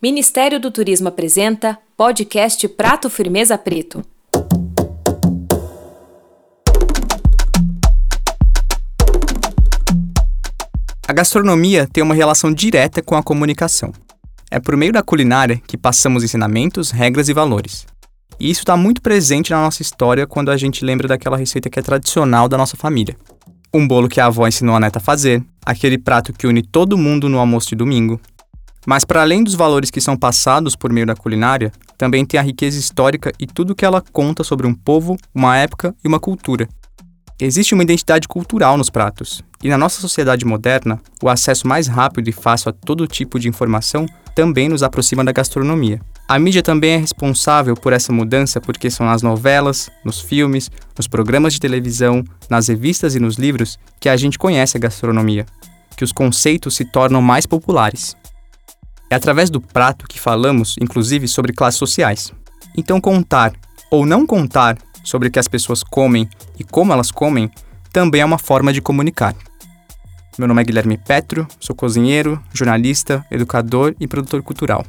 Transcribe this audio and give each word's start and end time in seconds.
Ministério 0.00 0.60
do 0.60 0.70
Turismo 0.70 1.08
apresenta 1.08 1.78
podcast 1.96 2.66
Prato 2.68 3.10
Firmeza 3.10 3.58
Preto. 3.58 4.02
A 11.06 11.12
gastronomia 11.12 11.88
tem 11.92 12.02
uma 12.02 12.14
relação 12.14 12.52
direta 12.52 13.02
com 13.02 13.16
a 13.16 13.22
comunicação. 13.22 13.92
É 14.50 14.60
por 14.60 14.76
meio 14.76 14.92
da 14.92 15.02
culinária 15.02 15.60
que 15.66 15.76
passamos 15.76 16.22
ensinamentos, 16.22 16.90
regras 16.90 17.28
e 17.28 17.32
valores. 17.32 17.86
E 18.38 18.50
isso 18.50 18.60
está 18.60 18.76
muito 18.76 19.02
presente 19.02 19.50
na 19.50 19.62
nossa 19.62 19.82
história 19.82 20.26
quando 20.26 20.50
a 20.50 20.56
gente 20.56 20.84
lembra 20.84 21.08
daquela 21.08 21.36
receita 21.36 21.68
que 21.68 21.78
é 21.78 21.82
tradicional 21.82 22.48
da 22.48 22.56
nossa 22.56 22.76
família. 22.76 23.16
Um 23.74 23.86
bolo 23.86 24.08
que 24.08 24.20
a 24.20 24.26
avó 24.26 24.46
ensinou 24.46 24.76
a 24.76 24.80
neta 24.80 24.98
a 24.98 25.02
fazer, 25.02 25.42
aquele 25.66 25.98
prato 25.98 26.32
que 26.32 26.46
une 26.46 26.62
todo 26.62 26.96
mundo 26.96 27.28
no 27.28 27.38
almoço 27.38 27.70
de 27.70 27.74
domingo, 27.74 28.20
mas 28.88 29.04
para 29.04 29.20
além 29.20 29.44
dos 29.44 29.54
valores 29.54 29.90
que 29.90 30.00
são 30.00 30.16
passados 30.16 30.74
por 30.74 30.90
meio 30.90 31.06
da 31.06 31.14
culinária, 31.14 31.70
também 31.98 32.24
tem 32.24 32.40
a 32.40 32.42
riqueza 32.42 32.78
histórica 32.78 33.30
e 33.38 33.46
tudo 33.46 33.74
que 33.74 33.84
ela 33.84 34.02
conta 34.12 34.42
sobre 34.42 34.66
um 34.66 34.72
povo, 34.72 35.18
uma 35.34 35.58
época 35.58 35.94
e 36.02 36.08
uma 36.08 36.18
cultura. 36.18 36.66
Existe 37.38 37.74
uma 37.74 37.82
identidade 37.82 38.26
cultural 38.26 38.78
nos 38.78 38.88
pratos, 38.88 39.44
e 39.62 39.68
na 39.68 39.76
nossa 39.76 40.00
sociedade 40.00 40.46
moderna, 40.46 40.98
o 41.22 41.28
acesso 41.28 41.68
mais 41.68 41.86
rápido 41.86 42.28
e 42.28 42.32
fácil 42.32 42.70
a 42.70 42.72
todo 42.72 43.06
tipo 43.06 43.38
de 43.38 43.46
informação 43.46 44.06
também 44.34 44.70
nos 44.70 44.82
aproxima 44.82 45.22
da 45.22 45.32
gastronomia. 45.32 46.00
A 46.26 46.38
mídia 46.38 46.62
também 46.62 46.92
é 46.92 46.96
responsável 46.96 47.74
por 47.74 47.92
essa 47.92 48.10
mudança 48.10 48.58
porque 48.58 48.90
são 48.90 49.04
nas 49.04 49.20
novelas, 49.20 49.90
nos 50.02 50.18
filmes, 50.18 50.70
nos 50.96 51.06
programas 51.06 51.52
de 51.52 51.60
televisão, 51.60 52.24
nas 52.48 52.68
revistas 52.68 53.14
e 53.14 53.20
nos 53.20 53.36
livros 53.36 53.78
que 54.00 54.08
a 54.08 54.16
gente 54.16 54.38
conhece 54.38 54.78
a 54.78 54.80
gastronomia, 54.80 55.44
que 55.94 56.04
os 56.04 56.10
conceitos 56.10 56.74
se 56.74 56.86
tornam 56.86 57.20
mais 57.20 57.44
populares. 57.44 58.16
É 59.10 59.14
através 59.14 59.48
do 59.48 59.60
prato 59.60 60.06
que 60.06 60.20
falamos, 60.20 60.76
inclusive, 60.80 61.26
sobre 61.26 61.54
classes 61.54 61.78
sociais. 61.78 62.32
Então, 62.76 63.00
contar 63.00 63.54
ou 63.90 64.04
não 64.04 64.26
contar 64.26 64.76
sobre 65.02 65.28
o 65.28 65.30
que 65.30 65.38
as 65.38 65.48
pessoas 65.48 65.82
comem 65.82 66.28
e 66.58 66.64
como 66.64 66.92
elas 66.92 67.10
comem 67.10 67.50
também 67.90 68.20
é 68.20 68.24
uma 68.24 68.38
forma 68.38 68.70
de 68.70 68.82
comunicar. 68.82 69.34
Meu 70.36 70.46
nome 70.46 70.60
é 70.60 70.64
Guilherme 70.64 70.98
Petro, 70.98 71.48
sou 71.58 71.74
cozinheiro, 71.74 72.40
jornalista, 72.52 73.24
educador 73.30 73.96
e 73.98 74.06
produtor 74.06 74.42
cultural. 74.42 74.84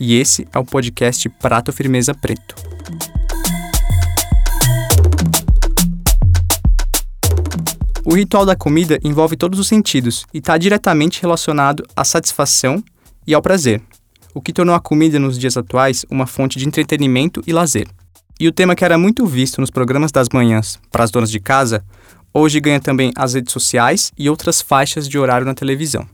E 0.00 0.14
esse 0.14 0.48
é 0.52 0.58
o 0.58 0.64
podcast 0.64 1.28
Prato 1.28 1.70
Firmeza 1.70 2.14
Preto. 2.14 2.54
O 8.06 8.14
ritual 8.14 8.46
da 8.46 8.56
comida 8.56 8.98
envolve 9.04 9.36
todos 9.36 9.58
os 9.58 9.68
sentidos 9.68 10.24
e 10.32 10.38
está 10.38 10.56
diretamente 10.56 11.20
relacionado 11.20 11.84
à 11.94 12.02
satisfação 12.02 12.82
e 13.30 13.34
ao 13.34 13.40
prazer, 13.40 13.80
o 14.34 14.40
que 14.40 14.52
tornou 14.52 14.74
a 14.74 14.80
comida 14.80 15.16
nos 15.16 15.38
dias 15.38 15.56
atuais 15.56 16.04
uma 16.10 16.26
fonte 16.26 16.58
de 16.58 16.66
entretenimento 16.66 17.40
e 17.46 17.52
lazer. 17.52 17.86
E 18.40 18.48
o 18.48 18.52
tema 18.52 18.74
que 18.74 18.84
era 18.84 18.98
muito 18.98 19.24
visto 19.24 19.60
nos 19.60 19.70
programas 19.70 20.10
das 20.10 20.28
manhãs 20.32 20.80
para 20.90 21.04
as 21.04 21.12
donas 21.12 21.30
de 21.30 21.38
casa, 21.38 21.84
hoje 22.34 22.58
ganha 22.58 22.80
também 22.80 23.12
as 23.14 23.34
redes 23.34 23.52
sociais 23.52 24.10
e 24.18 24.28
outras 24.28 24.60
faixas 24.60 25.08
de 25.08 25.16
horário 25.16 25.46
na 25.46 25.54
televisão. 25.54 26.04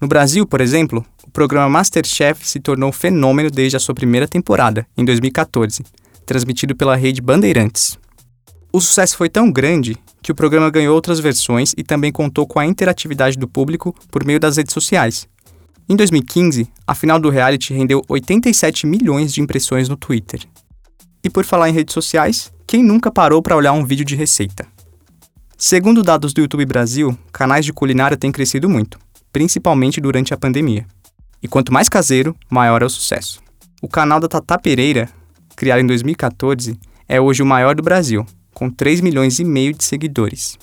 No 0.00 0.08
Brasil, 0.08 0.44
por 0.44 0.60
exemplo, 0.60 1.06
o 1.24 1.30
programa 1.30 1.68
Masterchef 1.68 2.44
se 2.44 2.58
tornou 2.58 2.88
um 2.88 2.92
fenômeno 2.92 3.52
desde 3.52 3.76
a 3.76 3.80
sua 3.80 3.94
primeira 3.94 4.26
temporada, 4.26 4.84
em 4.96 5.04
2014, 5.04 5.84
transmitido 6.26 6.74
pela 6.74 6.96
rede 6.96 7.20
Bandeirantes. 7.20 7.96
O 8.72 8.80
sucesso 8.80 9.16
foi 9.16 9.28
tão 9.28 9.50
grande 9.52 9.96
que 10.20 10.32
o 10.32 10.34
programa 10.34 10.70
ganhou 10.70 10.94
outras 10.94 11.20
versões 11.20 11.72
e 11.76 11.84
também 11.84 12.10
contou 12.10 12.48
com 12.48 12.58
a 12.58 12.66
interatividade 12.66 13.38
do 13.38 13.46
público 13.46 13.94
por 14.10 14.24
meio 14.24 14.40
das 14.40 14.56
redes 14.56 14.74
sociais, 14.74 15.28
em 15.88 15.96
2015, 15.96 16.68
a 16.86 16.94
final 16.94 17.18
do 17.18 17.30
reality 17.30 17.72
rendeu 17.72 18.04
87 18.06 18.86
milhões 18.86 19.32
de 19.32 19.40
impressões 19.40 19.88
no 19.88 19.96
Twitter. 19.96 20.40
E 21.24 21.30
por 21.30 21.46
falar 21.46 21.70
em 21.70 21.72
redes 21.72 21.94
sociais, 21.94 22.52
quem 22.66 22.82
nunca 22.82 23.10
parou 23.10 23.40
para 23.40 23.56
olhar 23.56 23.72
um 23.72 23.86
vídeo 23.86 24.04
de 24.04 24.14
receita? 24.14 24.66
Segundo 25.56 26.02
dados 26.02 26.34
do 26.34 26.42
YouTube 26.42 26.66
Brasil, 26.66 27.18
canais 27.32 27.64
de 27.64 27.72
culinária 27.72 28.18
têm 28.18 28.30
crescido 28.30 28.68
muito, 28.68 28.98
principalmente 29.32 29.98
durante 29.98 30.34
a 30.34 30.36
pandemia. 30.36 30.86
E 31.42 31.48
quanto 31.48 31.72
mais 31.72 31.88
caseiro, 31.88 32.36
maior 32.50 32.82
é 32.82 32.84
o 32.84 32.90
sucesso. 32.90 33.40
O 33.80 33.88
canal 33.88 34.20
da 34.20 34.28
Tata 34.28 34.58
Pereira, 34.58 35.08
criado 35.56 35.80
em 35.80 35.86
2014, 35.86 36.78
é 37.08 37.18
hoje 37.18 37.42
o 37.42 37.46
maior 37.46 37.74
do 37.74 37.82
Brasil, 37.82 38.26
com 38.52 38.68
3 38.68 39.00
milhões 39.00 39.38
e 39.38 39.44
meio 39.44 39.72
de 39.72 39.82
seguidores. 39.82 40.58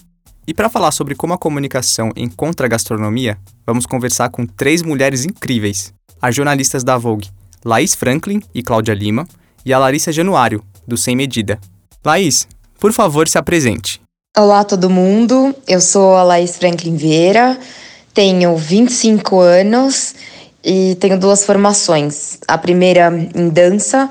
E 0.48 0.54
para 0.54 0.70
falar 0.70 0.92
sobre 0.92 1.16
como 1.16 1.34
a 1.34 1.38
comunicação 1.40 2.12
encontra 2.16 2.68
a 2.68 2.70
gastronomia, 2.70 3.36
vamos 3.66 3.88
conversar 3.88 4.30
com 4.30 4.46
três 4.46 4.84
mulheres 4.84 5.26
incríveis: 5.26 5.92
as 6.22 6.36
jornalistas 6.36 6.84
da 6.84 6.98
Vogue, 6.98 7.30
Laís 7.64 7.96
Franklin 7.96 8.40
e 8.54 8.62
Cláudia 8.62 8.94
Lima, 8.94 9.28
e 9.66 9.74
a 9.74 9.80
Larissa 9.80 10.12
Januário, 10.12 10.64
do 10.88 10.98
Sem 10.98 11.16
Medida. 11.16 11.60
Laís, 12.06 12.48
por 12.80 12.94
favor, 12.94 13.28
se 13.28 13.40
apresente. 13.40 14.00
Olá, 14.38 14.64
todo 14.64 14.88
mundo. 14.88 15.56
Eu 15.68 15.82
sou 15.82 16.16
a 16.16 16.22
Laís 16.22 16.58
Franklin 16.58 16.96
Vieira, 16.96 17.58
tenho 18.14 18.56
25 18.56 19.40
anos 19.40 20.14
e 20.64 20.96
tenho 21.00 21.20
duas 21.20 21.44
formações. 21.44 22.38
A 22.48 22.56
primeira 22.56 23.12
em 23.34 23.50
dança, 23.50 24.08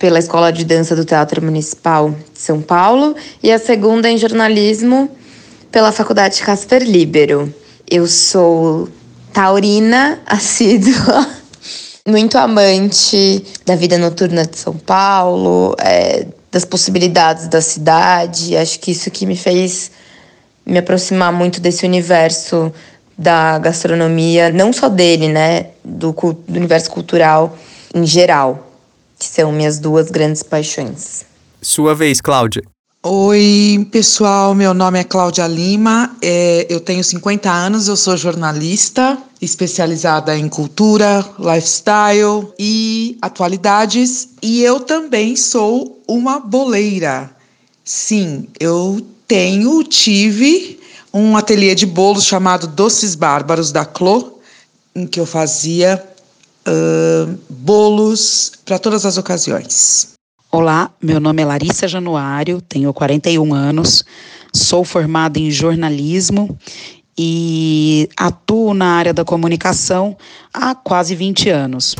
pela 0.00 0.18
Escola 0.18 0.52
de 0.52 0.64
Dança 0.64 0.96
do 0.96 1.04
Teatro 1.04 1.40
Municipal 1.40 2.10
de 2.10 2.40
São 2.40 2.60
Paulo, 2.60 3.14
e 3.40 3.52
a 3.52 3.58
segunda 3.58 4.10
em 4.10 4.18
jornalismo 4.18 5.08
pela 5.76 5.92
Faculdade 5.92 6.40
Casper 6.40 6.82
Libero. 6.82 7.54
Eu 7.86 8.06
sou 8.06 8.88
taurina 9.30 10.18
assídua, 10.24 11.28
muito 12.08 12.38
amante 12.38 13.44
da 13.66 13.76
vida 13.76 13.98
noturna 13.98 14.46
de 14.46 14.56
São 14.56 14.72
Paulo, 14.72 15.76
é, 15.78 16.28
das 16.50 16.64
possibilidades 16.64 17.46
da 17.46 17.60
cidade. 17.60 18.56
Acho 18.56 18.80
que 18.80 18.90
isso 18.90 19.10
que 19.10 19.26
me 19.26 19.36
fez 19.36 19.90
me 20.64 20.78
aproximar 20.78 21.30
muito 21.30 21.60
desse 21.60 21.84
universo 21.84 22.72
da 23.18 23.58
gastronomia, 23.58 24.48
não 24.48 24.72
só 24.72 24.88
dele, 24.88 25.28
né, 25.28 25.66
do, 25.84 26.10
do 26.10 26.56
universo 26.56 26.90
cultural 26.90 27.54
em 27.94 28.06
geral, 28.06 28.66
que 29.18 29.26
são 29.26 29.52
minhas 29.52 29.78
duas 29.78 30.10
grandes 30.10 30.42
paixões. 30.42 31.26
Sua 31.60 31.94
vez, 31.94 32.22
Cláudia. 32.22 32.62
Oi, 33.08 33.86
pessoal. 33.92 34.52
Meu 34.52 34.74
nome 34.74 34.98
é 34.98 35.04
Cláudia 35.04 35.46
Lima. 35.46 36.16
É, 36.20 36.66
eu 36.68 36.80
tenho 36.80 37.04
50 37.04 37.48
anos, 37.48 37.86
eu 37.86 37.96
sou 37.96 38.16
jornalista 38.16 39.16
especializada 39.40 40.36
em 40.36 40.48
cultura, 40.48 41.24
lifestyle 41.38 42.52
e 42.58 43.16
atualidades. 43.22 44.30
E 44.42 44.60
eu 44.60 44.80
também 44.80 45.36
sou 45.36 46.02
uma 46.08 46.40
boleira. 46.40 47.30
Sim, 47.84 48.48
eu 48.58 49.00
tenho, 49.28 49.84
tive 49.84 50.80
um 51.14 51.36
ateliê 51.36 51.76
de 51.76 51.86
bolos 51.86 52.24
chamado 52.24 52.66
Doces 52.66 53.14
Bárbaros 53.14 53.70
da 53.70 53.84
Clô, 53.84 54.40
em 54.96 55.06
que 55.06 55.20
eu 55.20 55.26
fazia 55.26 56.04
uh, 56.66 57.38
bolos 57.48 58.50
para 58.64 58.80
todas 58.80 59.06
as 59.06 59.16
ocasiões. 59.16 60.15
Olá, 60.58 60.90
meu 61.02 61.20
nome 61.20 61.42
é 61.42 61.44
Larissa 61.44 61.86
Januário, 61.86 62.62
tenho 62.62 62.90
41 62.90 63.52
anos, 63.52 64.02
sou 64.54 64.86
formada 64.86 65.38
em 65.38 65.50
jornalismo 65.50 66.58
e 67.14 68.08
atuo 68.16 68.72
na 68.72 68.86
área 68.86 69.12
da 69.12 69.22
comunicação 69.22 70.16
há 70.54 70.74
quase 70.74 71.14
20 71.14 71.50
anos. 71.50 71.94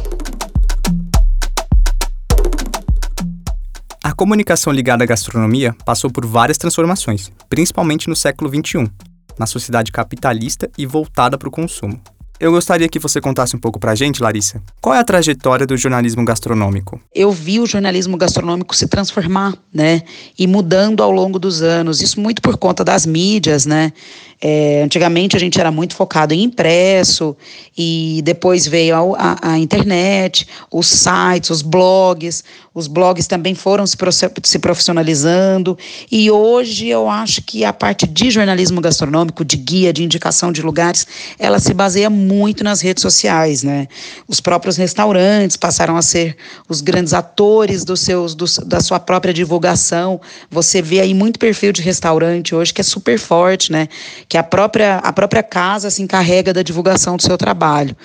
A 4.03 4.15
comunicação 4.15 4.72
ligada 4.72 5.05
à 5.05 5.06
gastronomia 5.06 5.77
passou 5.84 6.11
por 6.11 6.25
várias 6.25 6.56
transformações, 6.56 7.31
principalmente 7.50 8.09
no 8.09 8.16
século 8.16 8.49
XXI, 8.49 8.91
na 9.39 9.45
sociedade 9.45 9.93
capitalista 9.93 10.71
e 10.78 10.87
voltada 10.87 11.37
para 11.37 11.49
o 11.49 11.53
consumo. 11.53 12.00
Eu 12.38 12.50
gostaria 12.52 12.88
que 12.88 12.98
você 12.98 13.20
contasse 13.20 13.56
um 13.56 13.58
pouco 13.58 13.78
pra 13.78 13.94
gente, 13.94 14.22
Larissa. 14.22 14.62
Qual 14.80 14.94
é 14.94 14.98
a 14.98 15.04
trajetória 15.04 15.66
do 15.66 15.77
jornalismo 15.77 16.24
gastronômico? 16.24 17.00
Eu 17.15 17.33
vi 17.33 17.59
o 17.59 17.66
jornalismo 17.66 18.16
gastronômico 18.16 18.77
se 18.77 18.86
transformar, 18.86 19.54
né? 19.72 20.03
E 20.38 20.47
mudando 20.47 21.03
ao 21.03 21.10
longo 21.10 21.38
dos 21.38 21.62
anos. 21.62 22.03
Isso 22.03 22.21
muito 22.21 22.42
por 22.42 22.59
conta 22.59 22.84
das 22.84 23.06
mídias, 23.06 23.65
né? 23.65 23.92
É, 24.41 24.83
antigamente 24.83 25.34
a 25.34 25.41
gente 25.41 25.59
era 25.59 25.71
muito 25.71 25.94
focado 25.97 26.34
em 26.34 26.42
impresso 26.42 27.34
e 27.77 28.21
depois 28.22 28.66
veio 28.66 29.15
a, 29.15 29.38
a, 29.41 29.53
a, 29.53 29.59
internet, 29.59 30.47
os 30.71 30.86
sites, 30.86 31.48
os 31.48 31.62
blogs. 31.62 32.44
Os 32.74 32.86
blogs 32.86 33.27
também 33.27 33.54
foram 33.54 33.86
se, 33.86 33.97
se 34.44 34.59
profissionalizando 34.59 35.78
e 36.12 36.30
hoje 36.30 36.88
eu 36.88 37.09
acho 37.09 37.41
que 37.41 37.65
a 37.65 37.72
parte 37.72 38.06
de 38.06 38.30
jornalismo 38.30 38.83
gastronômico, 38.83 39.42
de 39.42 39.56
guia, 39.56 39.94
de 39.94 40.04
indicação 40.04 40.53
de 40.53 40.60
lugares, 40.60 41.06
ela 41.39 41.59
se 41.59 41.72
baseia 41.72 42.10
muito 42.10 42.62
nas 42.62 42.82
redes 42.82 43.00
sociais, 43.00 43.62
né? 43.62 43.89
Os 44.28 44.41
próprios 44.41 44.77
restaurantes 44.77 45.56
passaram 45.56 45.97
a 45.97 46.03
ser 46.03 46.36
os 46.68 46.82
grandes 46.82 47.15
atores 47.15 47.82
dos 47.82 48.00
seus, 48.00 48.34
dos, 48.34 48.59
da 48.59 48.80
sua 48.80 49.00
própria 49.00 49.32
divulgação. 49.32 50.21
Você 50.50 50.82
vê 50.82 51.00
aí 51.00 51.15
muito 51.15 51.39
perfil 51.39 51.72
de 51.72 51.80
restaurante 51.80 52.54
hoje 52.54 52.74
que 52.74 52.82
é 52.82 52.84
super 52.84 53.18
forte, 53.18 53.72
né? 53.72 53.89
Que 54.28 54.37
a 54.37 54.43
própria, 54.43 54.97
a 54.97 55.13
própria 55.13 55.43
casa 55.43 55.91
se 55.91 56.03
encarrega 56.03 56.53
da 56.53 56.63
divulgação 56.63 57.17
do 57.17 57.23
seu 57.23 57.39
trabalho. 57.39 57.97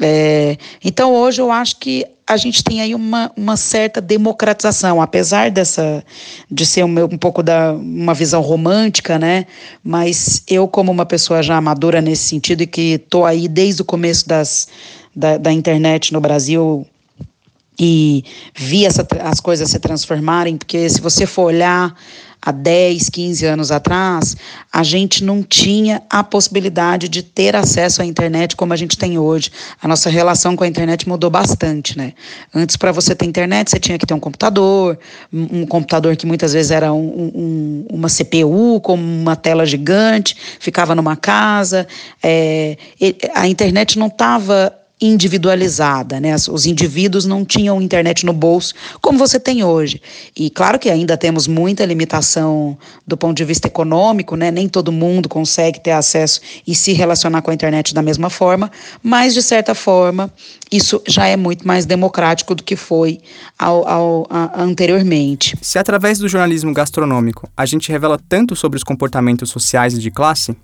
É, 0.00 0.56
então, 0.84 1.14
hoje 1.14 1.40
eu 1.40 1.50
acho 1.50 1.76
que 1.76 2.06
a 2.26 2.36
gente 2.36 2.62
tem 2.62 2.80
aí 2.80 2.94
uma, 2.94 3.30
uma 3.36 3.56
certa 3.56 4.00
democratização, 4.00 5.02
apesar 5.02 5.50
dessa 5.50 6.04
de 6.50 6.64
ser 6.64 6.84
um, 6.84 7.04
um 7.04 7.18
pouco 7.18 7.42
da 7.42 7.72
uma 7.72 8.14
visão 8.14 8.40
romântica, 8.40 9.18
né? 9.18 9.46
Mas 9.82 10.42
eu, 10.48 10.68
como 10.68 10.92
uma 10.92 11.04
pessoa 11.04 11.42
já 11.42 11.60
madura 11.60 12.00
nesse 12.00 12.24
sentido 12.24 12.62
e 12.62 12.66
que 12.66 12.92
estou 12.92 13.26
aí 13.26 13.48
desde 13.48 13.82
o 13.82 13.84
começo 13.84 14.26
das, 14.28 14.68
da, 15.14 15.36
da 15.36 15.52
internet 15.52 16.12
no 16.12 16.20
Brasil 16.20 16.86
e 17.78 18.24
vi 18.54 18.86
essa, 18.86 19.06
as 19.22 19.40
coisas 19.40 19.70
se 19.70 19.78
transformarem, 19.78 20.56
porque 20.56 20.88
se 20.88 21.00
você 21.00 21.26
for 21.26 21.44
olhar 21.44 21.94
há 22.44 22.50
10, 22.50 23.08
15 23.08 23.46
anos 23.46 23.70
atrás, 23.70 24.36
a 24.72 24.82
gente 24.82 25.22
não 25.22 25.44
tinha 25.44 26.02
a 26.10 26.24
possibilidade 26.24 27.08
de 27.08 27.22
ter 27.22 27.54
acesso 27.54 28.02
à 28.02 28.04
internet 28.04 28.56
como 28.56 28.72
a 28.72 28.76
gente 28.76 28.98
tem 28.98 29.16
hoje. 29.16 29.50
A 29.80 29.86
nossa 29.86 30.10
relação 30.10 30.56
com 30.56 30.64
a 30.64 30.66
internet 30.66 31.08
mudou 31.08 31.30
bastante, 31.30 31.96
né? 31.96 32.12
Antes, 32.52 32.76
para 32.76 32.90
você 32.90 33.14
ter 33.14 33.26
internet, 33.26 33.70
você 33.70 33.78
tinha 33.78 33.96
que 33.96 34.04
ter 34.04 34.14
um 34.14 34.20
computador, 34.20 34.98
um 35.32 35.64
computador 35.64 36.16
que 36.16 36.26
muitas 36.26 36.52
vezes 36.52 36.72
era 36.72 36.92
um, 36.92 37.30
um, 37.34 37.86
uma 37.92 38.08
CPU 38.08 38.80
com 38.80 38.94
uma 38.94 39.36
tela 39.36 39.64
gigante, 39.64 40.36
ficava 40.58 40.96
numa 40.96 41.14
casa. 41.14 41.86
É, 42.22 42.76
a 43.34 43.46
internet 43.46 43.98
não 43.98 44.08
estava 44.08 44.81
individualizada, 45.02 46.20
né? 46.20 46.34
Os 46.34 46.64
indivíduos 46.64 47.26
não 47.26 47.44
tinham 47.44 47.82
internet 47.82 48.24
no 48.24 48.32
bolso 48.32 48.72
como 49.00 49.18
você 49.18 49.38
tem 49.38 49.64
hoje. 49.64 50.00
E 50.36 50.48
claro 50.48 50.78
que 50.78 50.88
ainda 50.88 51.16
temos 51.16 51.48
muita 51.48 51.84
limitação 51.84 52.78
do 53.06 53.16
ponto 53.16 53.36
de 53.36 53.44
vista 53.44 53.66
econômico, 53.66 54.36
né? 54.36 54.50
Nem 54.50 54.68
todo 54.68 54.92
mundo 54.92 55.28
consegue 55.28 55.80
ter 55.80 55.90
acesso 55.90 56.40
e 56.66 56.74
se 56.74 56.92
relacionar 56.92 57.42
com 57.42 57.50
a 57.50 57.54
internet 57.54 57.92
da 57.92 58.00
mesma 58.00 58.30
forma, 58.30 58.70
mas 59.02 59.34
de 59.34 59.42
certa 59.42 59.74
forma 59.74 60.32
isso 60.70 61.02
já 61.06 61.26
é 61.26 61.36
muito 61.36 61.66
mais 61.66 61.84
democrático 61.84 62.54
do 62.54 62.62
que 62.62 62.76
foi 62.76 63.18
ao, 63.58 63.86
ao, 63.86 64.26
a, 64.30 64.62
anteriormente. 64.62 65.56
Se 65.60 65.78
através 65.78 66.18
do 66.18 66.28
jornalismo 66.28 66.72
gastronômico 66.72 67.48
a 67.56 67.66
gente 67.66 67.90
revela 67.90 68.18
tanto 68.28 68.54
sobre 68.54 68.76
os 68.76 68.84
comportamentos 68.84 69.50
sociais 69.50 69.94
e 69.94 69.98
de 69.98 70.10
classe, 70.10 70.56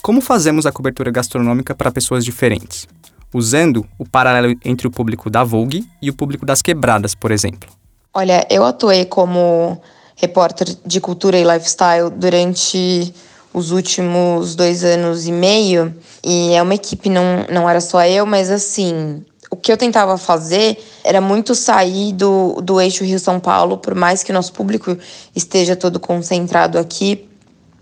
como 0.00 0.20
fazemos 0.20 0.64
a 0.64 0.72
cobertura 0.72 1.10
gastronômica 1.10 1.74
para 1.74 1.90
pessoas 1.90 2.24
diferentes? 2.24 2.88
Usando 3.32 3.86
o 3.98 4.08
paralelo 4.08 4.54
entre 4.64 4.86
o 4.86 4.90
público 4.90 5.30
da 5.30 5.44
Vogue 5.44 5.86
e 6.02 6.10
o 6.10 6.14
público 6.14 6.44
das 6.44 6.62
quebradas, 6.62 7.14
por 7.14 7.30
exemplo? 7.30 7.70
Olha, 8.12 8.46
eu 8.50 8.64
atuei 8.64 9.04
como 9.04 9.80
repórter 10.16 10.76
de 10.84 11.00
cultura 11.00 11.38
e 11.38 11.44
lifestyle 11.44 12.10
durante 12.10 13.14
os 13.52 13.70
últimos 13.70 14.54
dois 14.54 14.84
anos 14.84 15.26
e 15.26 15.32
meio, 15.32 15.94
e 16.24 16.52
é 16.52 16.62
uma 16.62 16.74
equipe, 16.74 17.08
não, 17.08 17.46
não 17.50 17.68
era 17.68 17.80
só 17.80 18.04
eu, 18.04 18.24
mas 18.24 18.50
assim, 18.50 19.24
o 19.50 19.56
que 19.56 19.72
eu 19.72 19.76
tentava 19.76 20.16
fazer 20.16 20.78
era 21.02 21.20
muito 21.20 21.54
sair 21.54 22.12
do, 22.12 22.60
do 22.62 22.80
eixo 22.80 23.02
Rio-São 23.02 23.40
Paulo, 23.40 23.78
por 23.78 23.94
mais 23.94 24.22
que 24.22 24.32
nosso 24.32 24.52
público 24.52 24.96
esteja 25.34 25.74
todo 25.74 25.98
concentrado 25.98 26.78
aqui, 26.78 27.28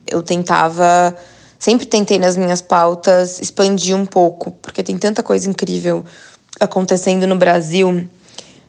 eu 0.07 0.23
tentava 0.23 1.15
sempre 1.59 1.87
tentei 1.87 2.19
nas 2.19 2.37
minhas 2.37 2.63
pautas 2.63 3.41
expandir 3.41 3.97
um 3.97 4.07
pouco, 4.07 4.51
porque 4.63 4.83
tem 4.83 4.97
tanta 4.97 5.23
coisa 5.23 5.49
incrível 5.49 6.05
acontecendo 6.61 7.27
no 7.27 7.37
Brasil. 7.37 8.09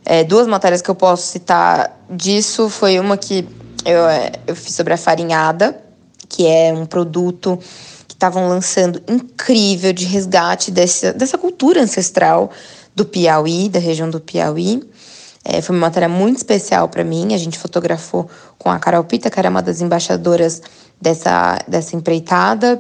É, 0.06 0.24
duas 0.24 0.48
matérias 0.48 0.82
que 0.82 0.90
eu 0.90 0.96
posso 0.96 1.28
citar 1.28 2.00
disso 2.10 2.70
foi 2.70 3.00
uma 3.00 3.18
que 3.18 3.48
eu, 3.86 4.08
é, 4.08 4.32
eu 4.48 4.56
fiz 4.56 4.74
sobre 4.74 4.94
a 4.94 4.98
farinhada, 4.98 5.80
que 6.28 6.46
é 6.46 6.74
um 6.74 6.86
produto 6.86 7.60
que 8.08 8.14
estavam 8.14 8.48
lançando 8.48 9.02
incrível 9.08 9.94
de 9.94 10.06
resgate 10.06 10.72
desse, 10.72 11.12
dessa 11.14 11.38
cultura 11.38 11.82
ancestral 11.82 12.52
do 12.96 13.06
Piauí, 13.06 13.70
da 13.70 13.80
região 13.80 14.10
do 14.10 14.20
Piauí. 14.20 14.84
É, 15.52 15.62
foi 15.62 15.76
uma 15.76 15.88
matéria 15.88 16.08
muito 16.08 16.38
especial 16.38 16.88
para 16.88 17.04
mim. 17.04 17.34
A 17.34 17.38
gente 17.38 17.58
fotografou 17.58 18.30
com 18.58 18.70
a 18.70 18.78
Carol 18.78 19.04
Pita, 19.04 19.32
que 19.32 19.40
era 19.40 19.50
uma 19.50 19.64
das 19.64 19.82
embaixadoras 19.82 20.62
dessa, 21.02 21.58
dessa 21.68 21.96
empreitada. 21.96 22.80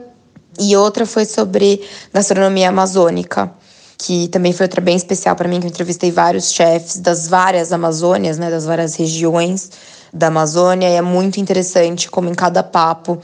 E 0.60 0.76
outra 0.76 1.06
foi 1.06 1.26
sobre 1.26 1.82
gastronomia 2.14 2.70
amazônica, 2.70 3.52
que 3.98 4.28
também 4.28 4.54
foi 4.54 4.66
outra 4.66 4.82
bem 4.82 4.96
especial 4.96 5.36
para 5.36 5.48
mim, 5.48 5.60
que 5.60 5.66
eu 5.66 5.70
entrevistei 5.70 6.12
vários 6.12 6.52
chefes 6.52 7.00
das 7.00 7.28
várias 7.28 7.72
Amazônias, 7.74 8.38
né, 8.38 8.52
das 8.52 8.66
várias 8.66 8.96
regiões 8.96 9.72
da 10.14 10.28
Amazônia. 10.28 10.90
E 10.90 10.94
é 10.94 11.02
muito 11.02 11.40
interessante 11.40 12.10
como 12.10 12.30
em 12.30 12.36
cada 12.36 12.62
papo 12.62 13.18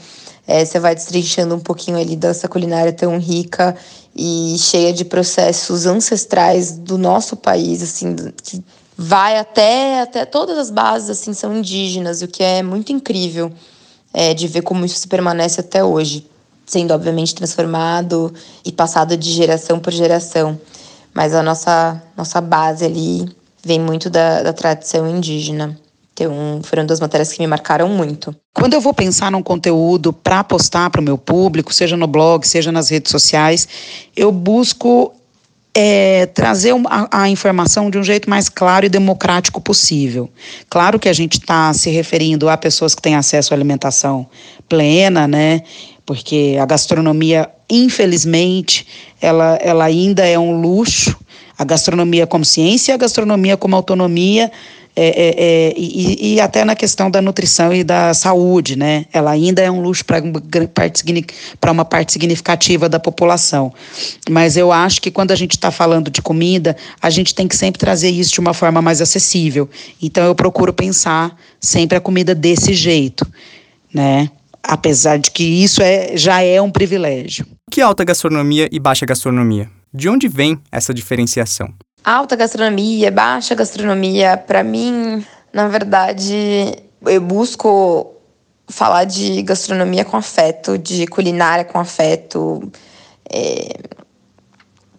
é, 0.46 0.64
você 0.64 0.80
vai 0.80 0.94
destrinchando 0.94 1.54
um 1.54 1.60
pouquinho 1.60 1.98
ali 1.98 2.16
dessa 2.16 2.48
culinária 2.48 2.92
tão 2.92 3.18
rica 3.18 3.76
e 4.14 4.56
cheia 4.58 4.92
de 4.92 5.04
processos 5.04 5.86
ancestrais 5.86 6.72
do 6.72 6.98
nosso 6.98 7.36
país, 7.36 7.82
assim, 7.82 8.16
que 8.42 8.64
vai 8.96 9.38
até, 9.38 10.00
até 10.00 10.24
todas 10.24 10.56
as 10.56 10.70
bases, 10.70 11.10
assim, 11.10 11.34
são 11.34 11.54
indígenas, 11.54 12.22
o 12.22 12.28
que 12.28 12.42
é 12.42 12.62
muito 12.62 12.92
incrível 12.92 13.52
é, 14.14 14.32
de 14.32 14.48
ver 14.48 14.62
como 14.62 14.84
isso 14.84 14.98
se 14.98 15.06
permanece 15.06 15.60
até 15.60 15.84
hoje, 15.84 16.26
sendo 16.64 16.94
obviamente 16.94 17.34
transformado 17.34 18.32
e 18.64 18.72
passado 18.72 19.16
de 19.16 19.30
geração 19.30 19.78
por 19.78 19.92
geração. 19.92 20.58
Mas 21.12 21.34
a 21.34 21.42
nossa, 21.42 22.02
nossa 22.16 22.40
base 22.40 22.84
ali 22.84 23.28
vem 23.62 23.80
muito 23.80 24.08
da, 24.08 24.42
da 24.42 24.52
tradição 24.52 25.08
indígena. 25.08 25.78
Então, 26.12 26.60
foram 26.62 26.86
duas 26.86 26.98
matérias 26.98 27.30
que 27.30 27.40
me 27.40 27.46
marcaram 27.46 27.90
muito. 27.90 28.34
Quando 28.54 28.72
eu 28.72 28.80
vou 28.80 28.94
pensar 28.94 29.30
num 29.30 29.42
conteúdo 29.42 30.14
para 30.14 30.42
postar 30.42 30.88
para 30.88 31.00
o 31.00 31.04
meu 31.04 31.18
público, 31.18 31.74
seja 31.74 31.94
no 31.94 32.06
blog, 32.06 32.46
seja 32.46 32.72
nas 32.72 32.88
redes 32.88 33.10
sociais, 33.10 33.68
eu 34.16 34.32
busco 34.32 35.12
é, 35.78 36.24
trazer 36.24 36.72
a, 36.88 37.24
a, 37.24 37.28
informação 37.28 37.90
de 37.90 37.98
um 37.98 38.02
jeito 38.02 38.30
mais 38.30 38.48
claro 38.48 38.86
e 38.86 38.88
democrático 38.88 39.60
possível. 39.60 40.30
Claro 40.70 40.98
que 40.98 41.06
a 41.06 41.12
gente 41.12 41.34
está 41.34 41.70
se 41.74 41.90
referindo 41.90 42.48
a 42.48 42.56
pessoas 42.56 42.94
que 42.94 43.02
têm 43.02 43.14
acesso 43.14 43.52
à 43.52 43.54
alimentação 43.54 44.26
plena, 44.70 45.28
né? 45.28 45.60
Porque 46.06 46.56
a 46.58 46.64
gastronomia, 46.64 47.50
infelizmente, 47.68 48.86
ela, 49.20 49.58
ela 49.60 49.84
ainda 49.84 50.26
é 50.26 50.38
um 50.38 50.58
luxo. 50.58 51.14
A 51.58 51.64
gastronomia 51.64 52.26
como 52.26 52.44
ciência 52.44 52.92
e 52.92 52.94
a 52.94 52.98
gastronomia 52.98 53.56
como 53.58 53.76
autonomia 53.76 54.50
é, 54.98 55.08
é, 55.08 55.34
é, 55.38 55.74
e, 55.76 56.34
e, 56.34 56.40
até 56.40 56.64
na 56.64 56.74
questão 56.74 57.10
da 57.10 57.20
nutrição 57.20 57.70
e 57.70 57.84
da 57.84 58.14
saúde, 58.14 58.76
né? 58.76 59.04
Ela 59.12 59.32
ainda 59.32 59.60
é 59.60 59.70
um 59.70 59.82
luxo 59.82 60.02
para 60.02 60.22
uma, 61.70 61.84
parte 61.84 62.12
significativa 62.12 62.88
da 62.88 62.98
população. 62.98 63.74
Mas 64.30 64.56
eu 64.56 64.72
acho 64.72 65.02
que 65.02 65.10
quando 65.10 65.32
a 65.32 65.34
gente 65.34 65.50
está 65.50 65.70
falando 65.70 66.10
de 66.10 66.22
comida, 66.22 66.74
a 67.00 67.10
gente 67.10 67.34
tem 67.34 67.46
que 67.46 67.54
sempre 67.54 67.78
trazer 67.78 68.08
isso 68.08 68.32
de 68.32 68.40
uma 68.40 68.54
forma 68.54 68.80
mais 68.80 69.02
acessível. 69.02 69.68
Então 70.00 70.24
eu 70.24 70.34
procuro 70.34 70.72
pensar 70.72 71.36
sempre 71.60 71.98
a 71.98 72.00
comida 72.00 72.34
desse 72.34 72.72
jeito, 72.72 73.26
né? 73.92 74.30
Apesar 74.62 75.18
de 75.18 75.30
que 75.30 75.44
isso 75.44 75.82
é, 75.82 76.16
já 76.16 76.40
é 76.40 76.60
um 76.60 76.70
privilégio. 76.70 77.46
Que 77.70 77.82
alta 77.82 78.02
gastronomia 78.02 78.66
e 78.72 78.80
baixa 78.80 79.04
gastronomia? 79.04 79.68
De 79.92 80.08
onde 80.08 80.26
vem 80.26 80.58
essa 80.72 80.94
diferenciação? 80.94 81.74
Alta 82.06 82.36
gastronomia, 82.36 83.10
baixa 83.10 83.52
gastronomia, 83.56 84.36
para 84.36 84.62
mim, 84.62 85.26
na 85.52 85.66
verdade, 85.66 86.76
eu 87.04 87.20
busco 87.20 88.14
falar 88.68 89.02
de 89.02 89.42
gastronomia 89.42 90.04
com 90.04 90.16
afeto, 90.16 90.78
de 90.78 91.08
culinária 91.08 91.64
com 91.64 91.80
afeto, 91.80 92.70
é, 93.28 93.80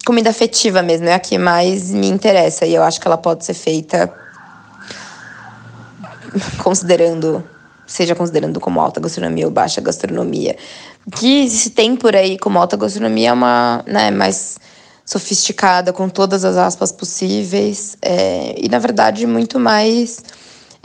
comida 0.06 0.30
afetiva 0.30 0.82
mesmo, 0.82 1.08
é 1.08 1.14
a 1.14 1.20
que 1.20 1.38
mais 1.38 1.92
me 1.92 2.08
interessa 2.08 2.66
e 2.66 2.76
eu 2.76 2.84
acho 2.84 3.00
que 3.00 3.08
ela 3.08 3.18
pode 3.18 3.46
ser 3.46 3.54
feita 3.54 4.14
considerando, 6.62 7.42
seja 7.86 8.16
considerando 8.16 8.60
como 8.60 8.82
alta 8.82 9.00
gastronomia 9.00 9.46
ou 9.46 9.52
baixa 9.52 9.80
gastronomia. 9.80 10.58
O 11.06 11.12
que 11.12 11.50
se 11.50 11.70
tem 11.70 11.96
por 11.96 12.18
aí 12.18 12.38
como 12.38 12.60
alta 12.60 12.76
gastronomia 12.76 13.30
é 13.30 13.34
uma, 13.34 13.82
né, 13.88 14.12
mais 14.12 14.60
sofisticada, 15.08 15.94
com 15.94 16.10
todas 16.10 16.44
as 16.44 16.58
aspas 16.58 16.92
possíveis, 16.92 17.98
é, 18.02 18.54
e 18.62 18.68
na 18.68 18.78
verdade 18.78 19.26
muito 19.26 19.58
mais 19.58 20.22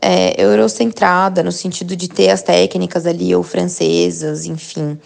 é, 0.00 0.40
eurocentrada, 0.40 1.42
no 1.42 1.50
sentido 1.50 1.96
de 1.96 2.08
ter 2.08 2.30
as 2.30 2.40
técnicas 2.40 3.04
ali, 3.04 3.34
ou 3.34 3.42
francesas, 3.42 4.46
enfim. 4.46 4.96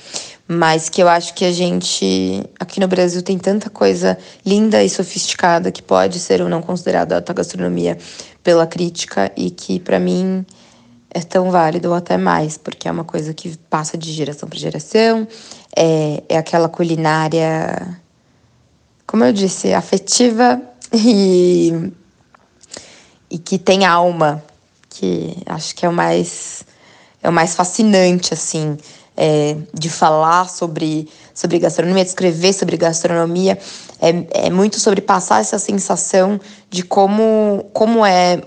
Mas 0.47 0.91
que 0.91 1.03
eu 1.03 1.09
acho 1.09 1.33
que 1.33 1.47
a 1.47 1.51
gente, 1.51 2.45
aqui 2.61 2.79
no 2.79 2.87
Brasil, 2.87 3.23
tem 3.23 3.39
tanta 3.39 3.71
coisa 3.71 4.19
linda 4.45 4.85
e 4.85 4.91
sofisticada 4.91 5.73
que 5.73 5.83
pode 5.83 6.21
ser 6.21 6.43
ou 6.43 6.49
não 6.49 6.61
considerada 6.61 7.17
alta 7.17 7.33
gastronomia 7.33 7.97
pela 8.45 8.67
crítica, 8.67 9.33
e 9.35 9.51
que 9.51 9.81
para 9.81 9.99
mim 9.99 10.45
é 11.11 11.21
tão 11.21 11.51
válido 11.51 11.89
ou 11.89 11.95
até 11.95 12.19
mais, 12.19 12.59
porque 12.59 12.87
é 12.87 12.93
uma 12.93 13.05
coisa 13.05 13.33
que 13.33 13.57
passa 13.71 13.97
de 13.97 14.13
geração 14.13 14.47
para 14.47 14.59
geração, 14.59 15.27
é, 15.75 16.23
é 16.29 16.37
aquela 16.37 16.69
culinária 16.69 17.99
como 19.07 19.25
eu 19.25 19.33
disse, 19.33 19.73
afetiva 19.73 20.61
e, 20.93 21.93
e 23.31 23.39
que 23.39 23.59
tem 23.59 23.85
alma, 23.85 24.43
que 24.91 25.37
acho 25.47 25.75
que 25.75 25.87
é 25.87 25.89
o 25.89 25.93
mais, 25.93 26.65
é 27.23 27.29
o 27.29 27.33
mais 27.33 27.55
fascinante, 27.55 28.35
assim. 28.35 28.77
é, 29.17 29.57
de 29.73 29.89
falar 29.89 30.49
sobre, 30.49 31.09
sobre 31.35 31.59
gastronomia, 31.59 32.05
de 32.05 32.11
escrever 32.11 32.53
sobre 32.53 32.77
gastronomia, 32.77 33.59
é, 34.01 34.47
é 34.47 34.51
muito 34.51 34.79
sobre 34.79 35.01
passar 35.01 35.41
essa 35.41 35.59
sensação 35.59 36.39
de 36.69 36.83
como, 36.83 37.67
como 37.73 38.05
é 38.05 38.43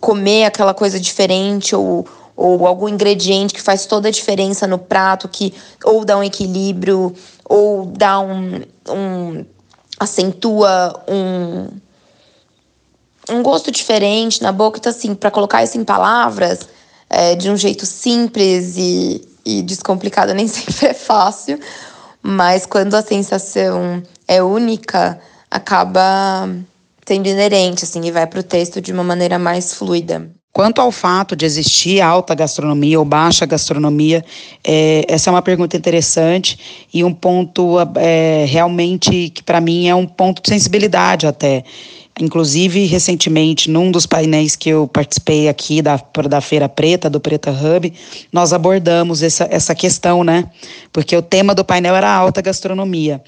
comer 0.00 0.46
aquela 0.46 0.74
coisa 0.74 0.98
diferente 0.98 1.76
ou, 1.76 2.06
ou 2.34 2.66
algum 2.66 2.88
ingrediente 2.88 3.54
que 3.54 3.60
faz 3.60 3.86
toda 3.86 4.08
a 4.08 4.10
diferença 4.10 4.66
no 4.66 4.78
prato, 4.78 5.28
que 5.28 5.54
ou 5.84 6.04
dá 6.04 6.16
um 6.16 6.24
equilíbrio, 6.24 7.14
ou 7.44 7.86
dá 7.86 8.18
um. 8.18 8.62
um 8.88 9.44
acentua 10.00 11.04
um, 11.06 11.68
um 13.28 13.42
gosto 13.42 13.70
diferente 13.70 14.42
na 14.42 14.50
boca. 14.50 14.78
Então, 14.78 14.90
assim, 14.90 15.14
para 15.14 15.30
colocar 15.30 15.62
isso 15.62 15.76
em 15.76 15.84
palavras 15.84 16.60
é, 17.10 17.34
de 17.34 17.50
um 17.50 17.56
jeito 17.56 17.84
simples 17.84 18.76
e, 18.78 19.28
e 19.44 19.62
descomplicado 19.62 20.32
nem 20.34 20.48
sempre 20.48 20.86
é 20.86 20.94
fácil, 20.94 21.60
mas 22.22 22.64
quando 22.64 22.94
a 22.94 23.02
sensação 23.02 24.02
é 24.26 24.42
única, 24.42 25.20
acaba 25.50 26.48
sendo 27.06 27.26
inerente, 27.26 27.84
assim, 27.84 28.00
e 28.04 28.10
vai 28.10 28.26
para 28.26 28.40
o 28.40 28.42
texto 28.42 28.80
de 28.80 28.92
uma 28.92 29.04
maneira 29.04 29.38
mais 29.38 29.74
fluida. 29.74 30.30
Quanto 30.52 30.80
ao 30.80 30.90
fato 30.90 31.36
de 31.36 31.46
existir 31.46 32.00
alta 32.00 32.34
gastronomia 32.34 32.98
ou 32.98 33.04
baixa 33.04 33.46
gastronomia, 33.46 34.24
é, 34.64 35.04
essa 35.08 35.30
é 35.30 35.32
uma 35.32 35.42
pergunta 35.42 35.76
interessante 35.76 36.86
e 36.92 37.04
um 37.04 37.14
ponto 37.14 37.76
é, 37.96 38.46
realmente 38.48 39.30
que 39.30 39.44
para 39.44 39.60
mim 39.60 39.86
é 39.86 39.94
um 39.94 40.06
ponto 40.06 40.42
de 40.42 40.48
sensibilidade 40.48 41.24
até. 41.26 41.62
Inclusive, 42.20 42.84
recentemente, 42.84 43.70
num 43.70 43.90
dos 43.90 44.04
painéis 44.04 44.54
que 44.54 44.68
eu 44.68 44.86
participei 44.86 45.48
aqui 45.48 45.80
da, 45.80 45.98
da 46.28 46.40
Feira 46.42 46.68
Preta, 46.68 47.08
do 47.08 47.18
Preta 47.18 47.50
Hub, 47.50 47.92
nós 48.30 48.52
abordamos 48.52 49.22
essa, 49.22 49.48
essa 49.50 49.74
questão, 49.74 50.22
né? 50.22 50.44
Porque 50.92 51.16
o 51.16 51.22
tema 51.22 51.54
do 51.54 51.64
painel 51.64 51.96
era 51.96 52.12
alta 52.12 52.42
gastronomia. 52.42 53.22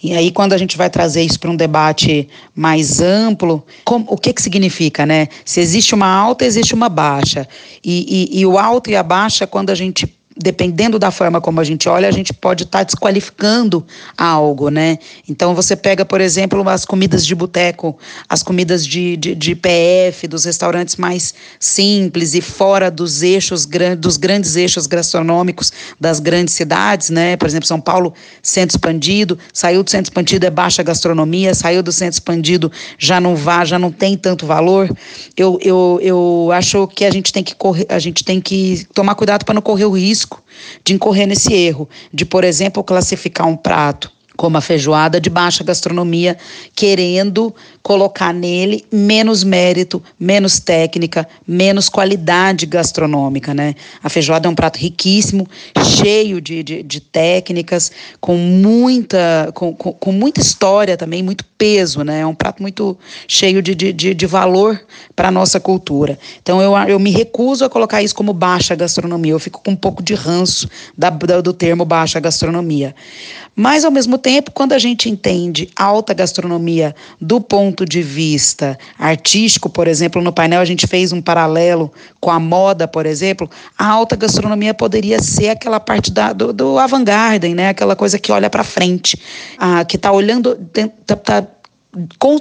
E 0.00 0.12
aí, 0.12 0.30
quando 0.30 0.52
a 0.52 0.58
gente 0.58 0.76
vai 0.76 0.88
trazer 0.88 1.22
isso 1.22 1.40
para 1.40 1.50
um 1.50 1.56
debate 1.56 2.28
mais 2.54 3.00
amplo, 3.00 3.66
como, 3.84 4.06
o 4.08 4.16
que, 4.16 4.32
que 4.32 4.40
significa, 4.40 5.04
né? 5.04 5.26
Se 5.44 5.58
existe 5.58 5.94
uma 5.94 6.06
alta, 6.06 6.44
existe 6.44 6.72
uma 6.72 6.88
baixa. 6.88 7.48
E, 7.84 8.30
e, 8.32 8.40
e 8.40 8.46
o 8.46 8.58
alto 8.58 8.90
e 8.90 8.94
a 8.94 9.02
baixa, 9.02 9.46
quando 9.46 9.70
a 9.70 9.74
gente 9.74 10.06
dependendo 10.36 10.98
da 10.98 11.10
forma 11.10 11.40
como 11.40 11.60
a 11.60 11.64
gente 11.64 11.88
olha, 11.88 12.06
a 12.06 12.12
gente 12.12 12.32
pode 12.34 12.64
estar 12.64 12.80
tá 12.80 12.84
desqualificando 12.84 13.86
algo, 14.16 14.68
né? 14.68 14.98
Então 15.26 15.54
você 15.54 15.74
pega, 15.74 16.04
por 16.04 16.20
exemplo, 16.20 16.68
as 16.68 16.84
comidas 16.84 17.24
de 17.24 17.34
boteco, 17.34 17.98
as 18.28 18.42
comidas 18.42 18.86
de, 18.86 19.16
de, 19.16 19.34
de, 19.34 19.54
PF, 19.54 20.28
dos 20.28 20.44
restaurantes 20.44 20.96
mais 20.96 21.34
simples 21.58 22.34
e 22.34 22.42
fora 22.42 22.90
dos 22.90 23.22
eixos, 23.22 23.66
dos 23.98 24.18
grandes 24.18 24.56
eixos 24.56 24.86
gastronômicos 24.86 25.72
das 25.98 26.20
grandes 26.20 26.52
cidades, 26.52 27.08
né? 27.08 27.36
Por 27.36 27.48
exemplo, 27.48 27.66
São 27.66 27.80
Paulo, 27.80 28.12
centro 28.42 28.76
expandido, 28.76 29.38
saiu 29.54 29.82
do 29.82 29.90
centro 29.90 30.10
expandido 30.10 30.44
é 30.44 30.50
baixa 30.50 30.82
gastronomia, 30.82 31.54
saiu 31.54 31.82
do 31.82 31.92
centro 31.92 32.14
expandido 32.14 32.70
já 32.98 33.20
não 33.20 33.34
vá, 33.34 33.64
já 33.64 33.78
não 33.78 33.90
tem 33.90 34.16
tanto 34.18 34.44
valor. 34.44 34.94
Eu, 35.34 35.58
eu, 35.62 35.98
eu 36.02 36.50
acho 36.52 36.86
que 36.88 37.06
a 37.06 37.10
gente 37.10 37.32
tem 37.32 37.42
que 37.42 37.54
correr, 37.54 37.86
a 37.88 37.98
gente 37.98 38.22
tem 38.22 38.38
que 38.38 38.86
tomar 38.92 39.14
cuidado 39.14 39.44
para 39.44 39.54
não 39.54 39.62
correr 39.62 39.86
o 39.86 39.90
risco 39.90 40.25
risco 40.26 40.42
de 40.84 40.94
incorrer 40.94 41.26
nesse 41.26 41.52
erro, 41.54 41.88
de, 42.12 42.24
por 42.24 42.44
exemplo, 42.44 42.82
classificar 42.82 43.46
um 43.46 43.56
prato 43.56 44.10
como 44.36 44.56
a 44.58 44.60
feijoada 44.60 45.20
de 45.20 45.30
baixa 45.30 45.64
gastronomia, 45.64 46.36
querendo 46.74 47.54
colocar 47.82 48.34
nele 48.34 48.84
menos 48.92 49.44
mérito, 49.44 50.02
menos 50.18 50.58
técnica, 50.58 51.26
menos 51.46 51.88
qualidade 51.88 52.66
gastronômica, 52.66 53.54
né? 53.54 53.74
A 54.02 54.08
feijoada 54.08 54.48
é 54.48 54.50
um 54.50 54.54
prato 54.54 54.76
riquíssimo, 54.78 55.48
cheio 55.96 56.40
de, 56.40 56.62
de, 56.62 56.82
de 56.82 57.00
técnicas, 57.00 57.92
com 58.20 58.36
muita, 58.36 59.50
com, 59.54 59.72
com, 59.72 59.92
com, 59.92 60.12
muita 60.12 60.40
história 60.40 60.96
também, 60.96 61.22
muito 61.22 61.44
peso, 61.56 62.02
né? 62.02 62.20
É 62.20 62.26
um 62.26 62.34
prato 62.34 62.60
muito 62.60 62.98
cheio 63.28 63.62
de, 63.62 63.74
de, 63.74 63.92
de 63.92 64.26
valor 64.26 64.80
para 65.14 65.28
a 65.28 65.30
nossa 65.30 65.60
cultura. 65.60 66.18
Então 66.42 66.60
eu, 66.60 66.76
eu 66.88 66.98
me 66.98 67.10
recuso 67.10 67.64
a 67.64 67.70
colocar 67.70 68.02
isso 68.02 68.14
como 68.14 68.32
baixa 68.32 68.74
gastronomia, 68.74 69.32
eu 69.32 69.38
fico 69.38 69.62
com 69.64 69.70
um 69.70 69.76
pouco 69.76 70.02
de 70.02 70.14
ranço 70.14 70.68
da, 70.96 71.08
do 71.08 71.52
termo 71.52 71.84
baixa 71.84 72.18
gastronomia. 72.18 72.94
Mas, 73.58 73.86
ao 73.86 73.90
mesmo 73.90 74.18
tempo, 74.26 74.50
quando 74.50 74.72
a 74.72 74.78
gente 74.80 75.08
entende 75.08 75.70
alta 75.76 76.12
gastronomia 76.12 76.96
do 77.20 77.40
ponto 77.40 77.84
de 77.86 78.02
vista 78.02 78.76
artístico, 78.98 79.70
por 79.70 79.86
exemplo, 79.86 80.20
no 80.20 80.32
painel 80.32 80.60
a 80.60 80.64
gente 80.64 80.84
fez 80.84 81.12
um 81.12 81.22
paralelo 81.22 81.92
com 82.18 82.32
a 82.32 82.40
moda, 82.40 82.88
por 82.88 83.06
exemplo, 83.06 83.48
a 83.78 83.86
alta 83.86 84.16
gastronomia 84.16 84.74
poderia 84.74 85.22
ser 85.22 85.50
aquela 85.50 85.78
parte 85.78 86.10
da, 86.10 86.32
do, 86.32 86.52
do 86.52 86.76
avant-garde, 86.76 87.54
né? 87.54 87.68
aquela 87.68 87.94
coisa 87.94 88.18
que 88.18 88.32
olha 88.32 88.50
para 88.50 88.64
frente, 88.64 89.16
ah, 89.58 89.84
que 89.84 89.94
está 89.94 90.10
olhando, 90.10 90.58
está 90.74 91.14
tá 91.14 91.46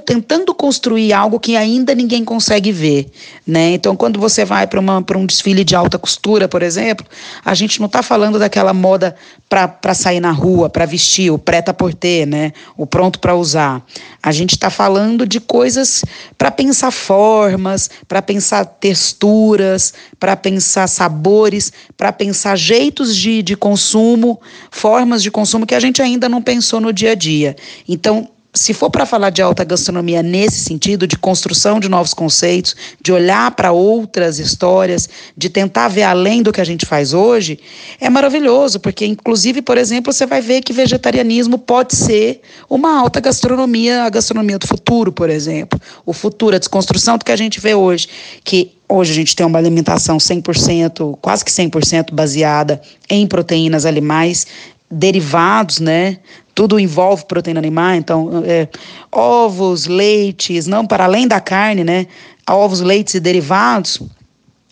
tentando 0.05 0.53
construir 0.53 1.13
algo 1.13 1.39
que 1.39 1.55
ainda 1.55 1.95
ninguém 1.95 2.25
consegue 2.25 2.71
ver, 2.71 3.09
né? 3.47 3.71
Então, 3.71 3.95
quando 3.95 4.19
você 4.19 4.43
vai 4.43 4.67
para 4.67 5.17
um 5.17 5.25
desfile 5.25 5.63
de 5.63 5.75
alta 5.75 5.97
costura, 5.97 6.47
por 6.47 6.61
exemplo, 6.61 7.05
a 7.43 7.53
gente 7.53 7.79
não 7.79 7.85
está 7.85 8.03
falando 8.03 8.37
daquela 8.37 8.73
moda 8.73 9.15
para 9.47 9.93
sair 9.93 10.19
na 10.19 10.31
rua, 10.31 10.69
para 10.69 10.85
vestir, 10.85 11.31
o 11.31 11.37
preta-porter, 11.37 12.27
né? 12.27 12.51
O 12.75 12.85
pronto 12.85 13.19
para 13.19 13.35
usar. 13.35 13.85
A 14.21 14.31
gente 14.31 14.51
está 14.55 14.69
falando 14.69 15.25
de 15.25 15.39
coisas 15.39 16.03
para 16.37 16.51
pensar 16.51 16.91
formas, 16.91 17.89
para 18.07 18.21
pensar 18.21 18.65
texturas, 18.65 19.93
para 20.19 20.35
pensar 20.35 20.87
sabores, 20.87 21.71
para 21.95 22.11
pensar 22.11 22.57
jeitos 22.57 23.15
de, 23.15 23.41
de 23.41 23.55
consumo, 23.55 24.41
formas 24.69 25.23
de 25.23 25.31
consumo 25.31 25.65
que 25.65 25.75
a 25.75 25.79
gente 25.79 26.01
ainda 26.01 26.27
não 26.27 26.41
pensou 26.41 26.81
no 26.81 26.91
dia 26.91 27.11
a 27.11 27.15
dia. 27.15 27.55
Então, 27.87 28.29
se 28.55 28.73
for 28.73 28.89
para 28.89 29.05
falar 29.05 29.29
de 29.29 29.41
alta 29.41 29.63
gastronomia 29.63 30.23
nesse 30.23 30.63
sentido, 30.63 31.05
de 31.05 31.17
construção 31.17 31.79
de 31.79 31.89
novos 31.89 32.13
conceitos, 32.13 32.75
de 33.01 33.11
olhar 33.11 33.51
para 33.51 33.73
outras 33.73 34.39
histórias, 34.39 35.09
de 35.35 35.49
tentar 35.49 35.89
ver 35.89 36.03
além 36.03 36.41
do 36.41 36.53
que 36.53 36.61
a 36.61 36.63
gente 36.63 36.85
faz 36.85 37.13
hoje, 37.13 37.59
é 37.99 38.09
maravilhoso, 38.09 38.79
porque, 38.79 39.05
inclusive, 39.05 39.61
por 39.61 39.77
exemplo, 39.77 40.11
você 40.13 40.25
vai 40.25 40.41
ver 40.41 40.61
que 40.61 40.71
vegetarianismo 40.71 41.57
pode 41.57 41.95
ser 41.95 42.41
uma 42.69 42.97
alta 42.97 43.19
gastronomia, 43.19 44.03
a 44.03 44.09
gastronomia 44.09 44.57
do 44.57 44.67
futuro, 44.67 45.11
por 45.11 45.29
exemplo. 45.29 45.79
O 46.05 46.13
futuro, 46.13 46.55
a 46.55 46.59
desconstrução 46.59 47.17
do 47.17 47.25
que 47.25 47.31
a 47.33 47.37
gente 47.37 47.59
vê 47.59 47.75
hoje, 47.75 48.07
que 48.43 48.71
Hoje 48.87 49.13
a 49.13 49.15
gente 49.15 49.35
tem 49.35 49.43
uma 49.43 49.57
alimentação 49.57 50.17
100%, 50.17 51.17
quase 51.19 51.43
que 51.43 51.49
100% 51.49 52.13
baseada 52.13 52.79
em 53.09 53.25
proteínas 53.25 53.83
animais, 53.83 54.45
derivados, 54.91 55.79
né? 55.79 56.19
Tudo 56.55 56.79
envolve 56.79 57.25
proteína 57.25 57.59
animal, 57.59 57.95
então 57.95 58.43
é, 58.45 58.69
ovos, 59.11 59.85
leites, 59.85 60.65
não 60.65 60.87
para 60.87 61.03
além 61.03 61.27
da 61.27 61.41
carne, 61.41 61.83
né? 61.83 62.07
Ovos, 62.49 62.79
leites 62.79 63.13
e 63.13 63.19
derivados. 63.19 64.01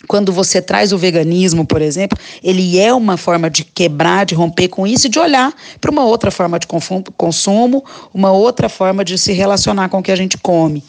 Quando 0.08 0.34
você 0.34 0.62
traz 0.62 0.92
o 0.92 0.98
veganismo, 0.98 1.66
por 1.66 1.82
exemplo, 1.82 2.18
ele 2.44 2.80
é 2.80 2.94
uma 2.94 3.18
forma 3.18 3.50
de 3.50 3.64
quebrar, 3.64 4.26
de 4.26 4.36
romper 4.36 4.68
com 4.68 4.86
isso 4.86 5.08
e 5.08 5.10
de 5.10 5.20
olhar 5.20 5.54
para 5.80 5.92
uma 5.92 6.04
outra 6.04 6.30
forma 6.30 6.60
de 6.60 6.68
consumo, 7.18 7.84
uma 8.14 8.32
outra 8.32 8.68
forma 8.68 9.04
de 9.04 9.18
se 9.18 9.32
relacionar 9.32 9.90
com 9.90 10.00
o 10.00 10.04
que 10.04 10.12
a 10.12 10.16
gente 10.16 10.38
come. 10.38 10.84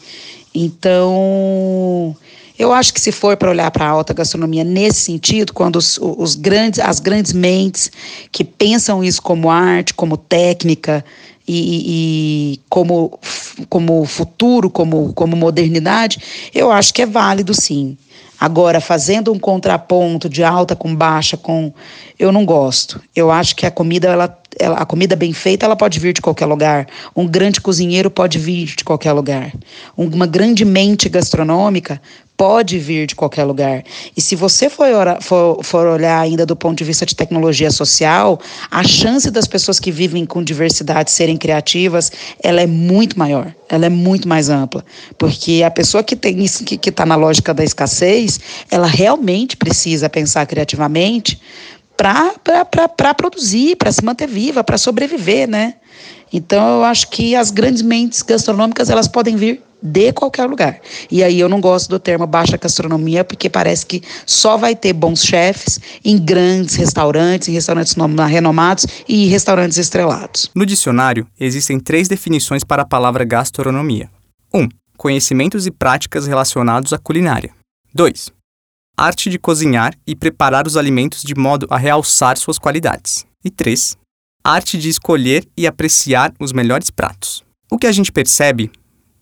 Então, 0.53 2.15
eu 2.57 2.71
acho 2.71 2.93
que 2.93 3.01
se 3.01 3.11
for 3.11 3.35
para 3.35 3.49
olhar 3.49 3.69
para 3.71 3.85
a 3.85 3.89
alta 3.89 4.13
gastronomia 4.13 4.63
nesse 4.63 5.01
sentido, 5.01 5.53
quando 5.53 5.75
os, 5.75 5.97
os, 6.01 6.35
grandes, 6.35 6.79
as 6.79 6.99
grandes 6.99 7.33
mentes 7.33 7.91
que 8.31 8.43
pensam 8.43 9.03
isso 9.03 9.21
como 9.21 9.49
arte, 9.49 9.93
como 9.93 10.15
técnica 10.15 11.03
e, 11.47 12.53
e 12.55 12.59
como, 12.69 13.19
como 13.69 14.05
futuro, 14.05 14.69
como, 14.69 15.13
como 15.13 15.35
modernidade, 15.35 16.19
eu 16.53 16.71
acho 16.71 16.93
que 16.93 17.01
é 17.01 17.05
válido 17.05 17.53
sim. 17.53 17.97
Agora, 18.39 18.81
fazendo 18.81 19.31
um 19.31 19.39
contraponto 19.39 20.27
de 20.27 20.43
alta 20.43 20.75
com 20.75 20.93
baixa, 20.93 21.37
com 21.37 21.73
eu 22.19 22.31
não 22.31 22.45
gosto. 22.45 23.01
Eu 23.15 23.31
acho 23.31 23.55
que 23.55 23.65
a 23.65 23.71
comida, 23.71 24.09
ela, 24.09 24.37
ela, 24.59 24.77
a 24.77 24.85
comida 24.85 25.15
bem 25.15 25.31
feita, 25.31 25.65
ela 25.65 25.75
pode 25.75 25.99
vir 25.99 26.13
de 26.13 26.21
qualquer 26.21 26.45
lugar. 26.45 26.85
Um 27.15 27.25
grande 27.25 27.61
cozinheiro 27.61 28.09
pode 28.09 28.37
vir 28.37 28.75
de 28.75 28.83
qualquer 28.83 29.13
lugar. 29.13 29.53
Uma 29.95 30.27
grande 30.27 30.65
mente 30.65 31.07
gastronômica 31.07 32.01
pode 32.37 32.77
vir 32.77 33.07
de 33.07 33.15
qualquer 33.15 33.43
lugar. 33.43 33.83
E 34.15 34.21
se 34.21 34.35
você 34.35 34.69
for, 34.69 34.87
for, 35.21 35.63
for, 35.63 35.87
olhar 35.87 36.19
ainda 36.19 36.45
do 36.45 36.55
ponto 36.55 36.77
de 36.77 36.83
vista 36.83 37.05
de 37.05 37.15
tecnologia 37.15 37.71
social, 37.71 38.39
a 38.69 38.83
chance 38.83 39.29
das 39.31 39.47
pessoas 39.47 39.79
que 39.79 39.91
vivem 39.91 40.25
com 40.25 40.43
diversidade 40.43 41.11
serem 41.11 41.37
criativas, 41.37 42.11
ela 42.43 42.61
é 42.61 42.67
muito 42.67 43.17
maior, 43.17 43.53
ela 43.69 43.85
é 43.85 43.89
muito 43.89 44.27
mais 44.27 44.49
ampla. 44.49 44.83
Porque 45.17 45.63
a 45.65 45.71
pessoa 45.71 46.03
que 46.03 46.15
tem 46.15 46.43
isso, 46.43 46.63
que 46.63 46.89
está 46.89 47.05
na 47.05 47.15
lógica 47.15 47.53
da 47.53 47.63
escassez, 47.63 48.39
ela 48.69 48.87
realmente 48.87 49.55
precisa 49.55 50.09
pensar 50.09 50.45
criativamente 50.45 51.39
para 51.95 53.13
produzir, 53.13 53.77
para 53.77 53.91
se 53.91 54.03
manter 54.03 54.27
viva, 54.27 54.63
para 54.63 54.77
sobreviver, 54.77 55.47
né? 55.47 55.75
Então 56.31 56.77
eu 56.77 56.83
acho 56.83 57.09
que 57.09 57.35
as 57.35 57.51
grandes 57.51 57.81
mentes 57.81 58.21
gastronômicas 58.21 58.89
elas 58.89 59.07
podem 59.07 59.35
vir 59.35 59.61
de 59.81 60.11
qualquer 60.11 60.45
lugar. 60.49 60.79
E 61.11 61.23
aí 61.23 61.39
eu 61.39 61.47
não 61.47 61.61
gosto 61.61 61.89
do 61.89 61.99
termo 61.99 62.25
baixa 62.25 62.57
gastronomia 62.57 63.23
porque 63.23 63.49
parece 63.49 63.85
que 63.85 64.01
só 64.25 64.57
vai 64.57 64.75
ter 64.75 64.93
bons 64.93 65.23
chefes 65.23 65.79
em 66.03 66.17
grandes 66.17 66.75
restaurantes, 66.75 67.47
em 67.47 67.51
restaurantes 67.51 67.95
renomados 68.27 68.85
e 69.07 69.27
restaurantes 69.27 69.77
estrelados. 69.77 70.49
No 70.55 70.65
dicionário 70.65 71.27
existem 71.39 71.79
três 71.79 72.07
definições 72.07 72.63
para 72.63 72.81
a 72.81 72.87
palavra 72.87 73.23
gastronomia. 73.23 74.09
1. 74.53 74.59
Um, 74.59 74.69
conhecimentos 74.97 75.67
e 75.67 75.71
práticas 75.71 76.25
relacionados 76.25 76.91
à 76.93 76.97
culinária. 76.97 77.51
2. 77.93 78.31
Arte 78.97 79.29
de 79.29 79.37
cozinhar 79.37 79.93
e 80.07 80.15
preparar 80.15 80.65
os 80.65 80.77
alimentos 80.77 81.21
de 81.21 81.35
modo 81.35 81.67
a 81.69 81.77
realçar 81.77 82.37
suas 82.37 82.57
qualidades. 82.57 83.25
E 83.43 83.51
3 83.51 83.97
arte 84.45 84.77
de 84.77 84.89
escolher 84.89 85.47
e 85.57 85.65
apreciar 85.65 86.31
os 86.39 86.53
melhores 86.53 86.91
pratos. 86.91 87.43
O 87.71 87.79
que 87.79 87.87
a 87.87 87.91
gente 87.91 88.11
percebe, 88.11 88.71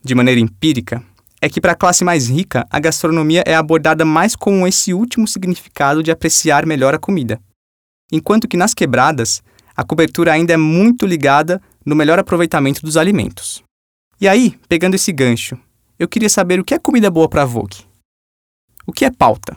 de 0.04 0.14
maneira 0.14 0.42
empírica, 0.42 1.02
é 1.42 1.48
que 1.48 1.62
para 1.62 1.72
a 1.72 1.76
classe 1.76 2.04
mais 2.04 2.30
rica, 2.30 2.68
a 2.70 2.78
gastronomia 2.78 3.42
é 3.46 3.56
abordada 3.56 4.04
mais 4.04 4.36
com 4.36 4.68
esse 4.68 4.94
último 4.94 5.26
significado 5.26 6.04
de 6.04 6.12
apreciar 6.12 6.66
melhor 6.66 6.94
a 6.94 7.00
comida. 7.00 7.40
Enquanto 8.12 8.50
que 8.50 8.58
nas 8.58 8.74
quebradas, 8.74 9.42
a 9.74 9.84
cobertura 9.86 10.34
ainda 10.34 10.54
é 10.54 10.58
muito 10.58 11.06
ligada 11.06 11.62
no 11.86 11.96
melhor 11.96 12.20
aproveitamento 12.20 12.82
dos 12.82 12.98
alimentos. 12.98 13.64
E 14.20 14.28
aí, 14.28 14.60
pegando 14.68 14.96
esse 14.96 15.14
gancho, 15.14 15.58
eu 15.98 16.08
queria 16.08 16.30
saber 16.30 16.60
o 16.60 16.66
que 16.66 16.74
é 16.74 16.80
comida 16.80 17.10
boa 17.10 17.30
para 17.30 17.46
Vogue. 17.46 17.86
O 18.86 18.92
que 18.92 19.06
é 19.06 19.10
pauta? 19.10 19.56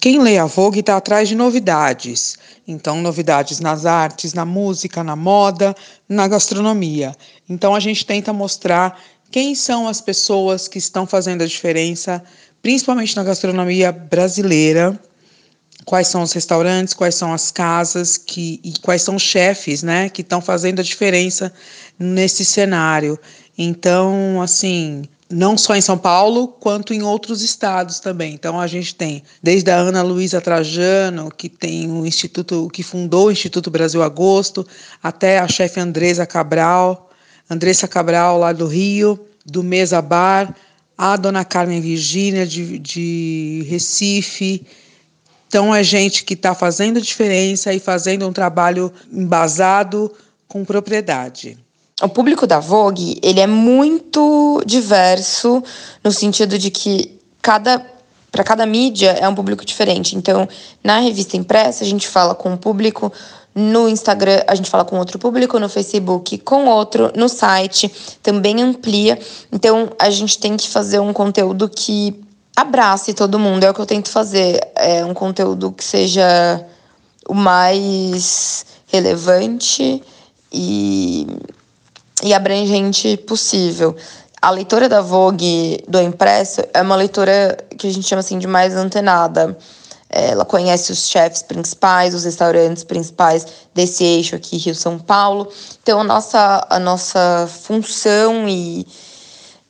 Quem 0.00 0.18
lê 0.18 0.38
a 0.38 0.46
Vogue 0.46 0.80
está 0.80 0.96
atrás 0.96 1.28
de 1.28 1.34
novidades. 1.34 2.38
Então, 2.66 3.02
novidades 3.02 3.60
nas 3.60 3.84
artes, 3.84 4.32
na 4.32 4.46
música, 4.46 5.04
na 5.04 5.14
moda, 5.14 5.76
na 6.08 6.26
gastronomia. 6.26 7.14
Então, 7.46 7.74
a 7.74 7.80
gente 7.80 8.06
tenta 8.06 8.32
mostrar 8.32 8.98
quem 9.30 9.54
são 9.54 9.86
as 9.86 10.00
pessoas 10.00 10.66
que 10.66 10.78
estão 10.78 11.06
fazendo 11.06 11.42
a 11.42 11.46
diferença, 11.46 12.22
principalmente 12.62 13.14
na 13.14 13.22
gastronomia 13.22 13.92
brasileira. 13.92 14.98
Quais 15.84 16.08
são 16.08 16.22
os 16.22 16.32
restaurantes, 16.32 16.94
quais 16.94 17.14
são 17.14 17.34
as 17.34 17.50
casas 17.50 18.16
que, 18.16 18.58
e 18.64 18.72
quais 18.80 19.02
são 19.02 19.16
os 19.16 19.22
chefes 19.22 19.82
né, 19.82 20.08
que 20.08 20.22
estão 20.22 20.40
fazendo 20.40 20.80
a 20.80 20.84
diferença 20.84 21.52
nesse 21.98 22.42
cenário. 22.42 23.18
Então, 23.56 24.40
assim, 24.40 25.02
não 25.30 25.56
só 25.56 25.76
em 25.76 25.80
São 25.80 25.96
Paulo, 25.96 26.48
quanto 26.48 26.92
em 26.92 27.02
outros 27.02 27.40
estados 27.40 28.00
também. 28.00 28.34
Então 28.34 28.58
a 28.58 28.66
gente 28.66 28.94
tem 28.94 29.22
desde 29.40 29.70
a 29.70 29.76
Ana 29.76 30.02
Luísa 30.02 30.40
Trajano, 30.40 31.30
que 31.30 31.48
tem 31.48 31.88
o 31.88 32.04
instituto, 32.04 32.68
que 32.72 32.82
fundou 32.82 33.28
o 33.28 33.30
Instituto 33.30 33.70
Brasil 33.70 34.02
Agosto, 34.02 34.66
até 35.00 35.38
a 35.38 35.46
chefe 35.46 35.78
Andresa 35.78 36.26
Cabral, 36.26 37.10
Andressa 37.48 37.86
Cabral 37.86 38.38
lá 38.38 38.52
do 38.52 38.66
Rio, 38.66 39.24
do 39.46 39.62
Mesa 39.62 40.02
Bar, 40.02 40.52
a 40.98 41.16
dona 41.16 41.44
Carmen 41.44 41.80
Virgínia 41.80 42.44
de, 42.44 42.78
de 42.80 43.64
Recife. 43.68 44.66
Então 45.46 45.72
é 45.72 45.82
gente 45.84 46.24
que 46.24 46.34
está 46.34 46.56
fazendo 46.56 47.00
diferença 47.00 47.72
e 47.72 47.78
fazendo 47.78 48.26
um 48.26 48.32
trabalho 48.32 48.92
embasado 49.12 50.12
com 50.48 50.64
propriedade 50.64 51.56
o 52.02 52.08
público 52.08 52.46
da 52.46 52.60
Vogue, 52.60 53.18
ele 53.22 53.40
é 53.40 53.46
muito 53.46 54.62
diverso 54.64 55.62
no 56.02 56.10
sentido 56.10 56.58
de 56.58 56.70
que 56.70 57.18
cada 57.42 57.84
para 58.30 58.44
cada 58.44 58.64
mídia 58.64 59.10
é 59.10 59.28
um 59.28 59.34
público 59.34 59.64
diferente. 59.64 60.16
Então, 60.16 60.48
na 60.84 61.00
revista 61.00 61.36
impressa, 61.36 61.82
a 61.82 61.86
gente 61.86 62.06
fala 62.06 62.32
com 62.32 62.50
um 62.50 62.56
público, 62.56 63.12
no 63.52 63.88
Instagram 63.88 64.42
a 64.46 64.54
gente 64.54 64.70
fala 64.70 64.84
com 64.84 64.96
outro 64.98 65.18
público, 65.18 65.58
no 65.58 65.68
Facebook 65.68 66.38
com 66.38 66.66
outro, 66.66 67.10
no 67.16 67.28
site 67.28 67.90
também 68.22 68.62
amplia. 68.62 69.18
Então, 69.50 69.90
a 69.98 70.10
gente 70.10 70.38
tem 70.38 70.56
que 70.56 70.68
fazer 70.68 71.00
um 71.00 71.12
conteúdo 71.12 71.68
que 71.68 72.22
abrace 72.54 73.14
todo 73.14 73.38
mundo. 73.38 73.64
É 73.64 73.70
o 73.70 73.74
que 73.74 73.80
eu 73.80 73.86
tento 73.86 74.10
fazer. 74.10 74.60
É 74.76 75.04
um 75.04 75.12
conteúdo 75.12 75.72
que 75.72 75.82
seja 75.82 76.64
o 77.28 77.34
mais 77.34 78.64
relevante 78.86 80.02
e 80.52 81.26
e 82.22 82.34
abrangente 82.34 83.16
possível. 83.16 83.96
A 84.40 84.50
leitora 84.50 84.88
da 84.88 85.02
Vogue 85.02 85.84
do 85.86 86.00
impresso 86.00 86.62
é 86.72 86.80
uma 86.80 86.96
leitora 86.96 87.58
que 87.76 87.86
a 87.86 87.92
gente 87.92 88.08
chama 88.08 88.20
assim 88.20 88.38
de 88.38 88.46
mais 88.46 88.74
antenada. 88.74 89.56
Ela 90.08 90.44
conhece 90.44 90.90
os 90.90 91.08
chefes 91.08 91.42
principais, 91.42 92.14
os 92.14 92.24
restaurantes 92.24 92.82
principais 92.82 93.46
desse 93.74 94.02
eixo 94.02 94.34
aqui, 94.34 94.56
Rio-São 94.56 94.98
Paulo. 94.98 95.48
Então, 95.82 96.00
a 96.00 96.04
nossa, 96.04 96.66
a 96.68 96.78
nossa 96.78 97.48
função 97.62 98.48
e 98.48 98.86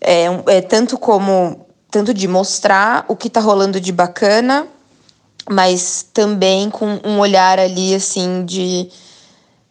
é, 0.00 0.26
é 0.46 0.60
tanto 0.62 0.96
como 0.96 1.66
tanto 1.90 2.14
de 2.14 2.28
mostrar 2.28 3.04
o 3.08 3.16
que 3.16 3.26
está 3.26 3.40
rolando 3.40 3.80
de 3.80 3.90
bacana, 3.90 4.68
mas 5.50 6.06
também 6.14 6.70
com 6.70 7.00
um 7.04 7.18
olhar 7.18 7.58
ali 7.58 7.92
assim 7.92 8.44
de, 8.44 8.88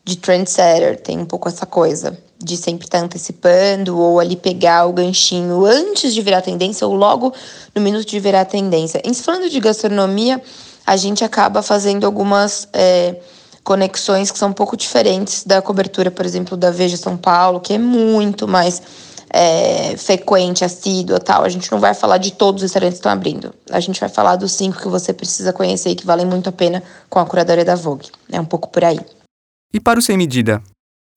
de 0.03 0.17
trendsetter, 0.17 0.99
tem 1.01 1.17
um 1.17 1.25
pouco 1.25 1.47
essa 1.47 1.65
coisa 1.65 2.28
de 2.41 2.55
sempre 2.55 2.85
estar 2.85 2.99
tá 2.99 3.05
antecipando 3.05 3.99
ou 3.99 4.19
ali 4.19 4.35
pegar 4.35 4.85
o 4.85 4.93
ganchinho 4.93 5.65
antes 5.65 6.13
de 6.13 6.21
virar 6.21 6.41
tendência 6.41 6.87
ou 6.87 6.95
logo 6.95 7.33
no 7.75 7.81
minuto 7.81 8.05
de 8.07 8.19
virar 8.19 8.45
tendência. 8.45 9.01
Em 9.03 9.13
falando 9.13 9.49
de 9.49 9.59
gastronomia, 9.59 10.41
a 10.85 10.95
gente 10.95 11.23
acaba 11.23 11.61
fazendo 11.61 12.05
algumas 12.05 12.67
é, 12.71 13.17
conexões 13.63 14.31
que 14.31 14.39
são 14.39 14.49
um 14.49 14.53
pouco 14.53 14.75
diferentes 14.77 15.43
da 15.43 15.61
cobertura, 15.61 16.09
por 16.09 16.25
exemplo, 16.25 16.57
da 16.57 16.71
Veja 16.71 16.97
São 16.97 17.17
Paulo, 17.17 17.59
que 17.59 17.73
é 17.73 17.77
muito 17.77 18.47
mais 18.47 18.81
é, 19.29 19.95
frequente, 19.97 20.65
assídua 20.65 21.19
tal. 21.19 21.43
A 21.43 21.49
gente 21.49 21.71
não 21.71 21.79
vai 21.79 21.93
falar 21.93 22.17
de 22.17 22.31
todos 22.31 22.63
os 22.63 22.63
restaurantes 22.63 22.95
que 22.95 22.99
estão 22.99 23.11
abrindo. 23.11 23.53
A 23.69 23.79
gente 23.79 23.99
vai 23.99 24.09
falar 24.09 24.35
dos 24.35 24.53
cinco 24.53 24.79
que 24.79 24.87
você 24.87 25.13
precisa 25.13 25.53
conhecer 25.53 25.89
e 25.89 25.95
que 25.95 26.05
valem 26.05 26.25
muito 26.25 26.49
a 26.49 26.51
pena 26.51 26.81
com 27.09 27.19
a 27.19 27.25
curadoria 27.25 27.65
da 27.65 27.75
Vogue. 27.75 28.09
É 28.31 28.39
um 28.39 28.45
pouco 28.45 28.69
por 28.69 28.83
aí. 28.83 28.99
E 29.73 29.79
para 29.79 29.99
o 29.99 30.01
Sem 30.01 30.17
Medida, 30.17 30.63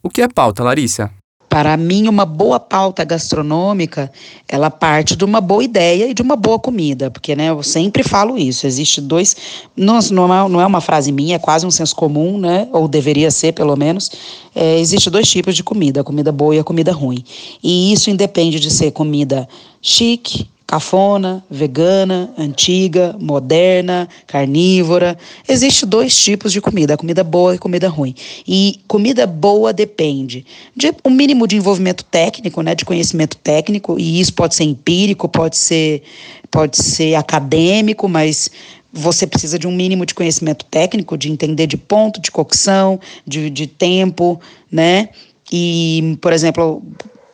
o 0.02 0.10
que 0.10 0.22
é 0.22 0.28
pauta, 0.28 0.62
Larissa? 0.62 1.10
Para 1.48 1.76
mim, 1.76 2.08
uma 2.08 2.24
boa 2.24 2.58
pauta 2.58 3.04
gastronômica, 3.04 4.10
ela 4.48 4.70
parte 4.70 5.14
de 5.14 5.22
uma 5.22 5.38
boa 5.38 5.62
ideia 5.62 6.08
e 6.08 6.14
de 6.14 6.22
uma 6.22 6.34
boa 6.34 6.58
comida, 6.58 7.10
porque 7.10 7.36
né, 7.36 7.50
eu 7.50 7.62
sempre 7.62 8.02
falo 8.02 8.38
isso. 8.38 8.66
Existe 8.66 9.02
dois, 9.02 9.36
não, 9.76 9.98
é, 9.98 10.48
não 10.48 10.60
é 10.62 10.64
uma 10.64 10.80
frase 10.80 11.12
minha, 11.12 11.36
é 11.36 11.38
quase 11.38 11.66
um 11.66 11.70
senso 11.70 11.94
comum, 11.94 12.38
né? 12.38 12.66
Ou 12.72 12.88
deveria 12.88 13.30
ser, 13.30 13.52
pelo 13.52 13.76
menos. 13.76 14.10
É, 14.54 14.78
existe 14.80 15.10
dois 15.10 15.28
tipos 15.28 15.54
de 15.54 15.62
comida, 15.62 16.00
a 16.00 16.04
comida 16.04 16.32
boa 16.32 16.56
e 16.56 16.58
a 16.58 16.64
comida 16.64 16.90
ruim. 16.90 17.22
E 17.62 17.92
isso 17.92 18.08
independe 18.08 18.58
de 18.58 18.70
ser 18.70 18.90
comida 18.90 19.46
chique, 19.82 20.48
cafona, 20.66 21.44
vegana, 21.50 22.32
antiga, 22.38 23.14
moderna, 23.18 24.08
carnívora. 24.26 25.18
Existem 25.48 25.88
dois 25.88 26.16
tipos 26.16 26.52
de 26.52 26.60
comida, 26.60 26.96
comida 26.96 27.22
boa 27.22 27.54
e 27.54 27.58
comida 27.58 27.88
ruim. 27.88 28.14
E 28.46 28.80
comida 28.88 29.26
boa 29.26 29.72
depende 29.72 30.46
de 30.74 30.92
um 31.04 31.10
mínimo 31.10 31.46
de 31.46 31.56
envolvimento 31.56 32.04
técnico, 32.04 32.62
né, 32.62 32.74
de 32.74 32.84
conhecimento 32.84 33.36
técnico, 33.36 33.98
e 33.98 34.20
isso 34.20 34.32
pode 34.34 34.54
ser 34.54 34.64
empírico, 34.64 35.28
pode 35.28 35.56
ser 35.56 36.02
pode 36.50 36.76
ser 36.76 37.14
acadêmico, 37.14 38.06
mas 38.06 38.50
você 38.92 39.26
precisa 39.26 39.58
de 39.58 39.66
um 39.66 39.72
mínimo 39.72 40.04
de 40.04 40.14
conhecimento 40.14 40.66
técnico, 40.66 41.16
de 41.16 41.32
entender 41.32 41.66
de 41.66 41.78
ponto 41.78 42.20
de 42.20 42.30
cocção, 42.30 43.00
de, 43.26 43.48
de 43.48 43.66
tempo, 43.66 44.38
né? 44.70 45.08
E, 45.50 46.18
por 46.20 46.32
exemplo, 46.32 46.82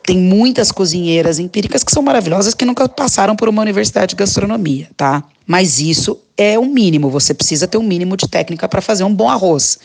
tem 0.09 0.17
muitas 0.17 0.71
cozinheiras 0.71 1.37
empíricas 1.37 1.83
que 1.83 1.91
são 1.91 2.01
maravilhosas 2.01 2.55
que 2.55 2.65
nunca 2.65 2.89
passaram 2.89 3.35
por 3.35 3.47
uma 3.47 3.61
universidade 3.61 4.09
de 4.09 4.15
gastronomia, 4.15 4.89
tá? 4.97 5.23
Mas 5.45 5.79
isso 5.79 6.17
é 6.35 6.57
o 6.57 6.65
mínimo, 6.65 7.11
você 7.11 7.31
precisa 7.31 7.67
ter 7.67 7.77
um 7.77 7.83
mínimo 7.83 8.17
de 8.17 8.27
técnica 8.27 8.67
para 8.67 8.81
fazer 8.81 9.03
um 9.03 9.13
bom 9.13 9.29
arroz, 9.29 9.77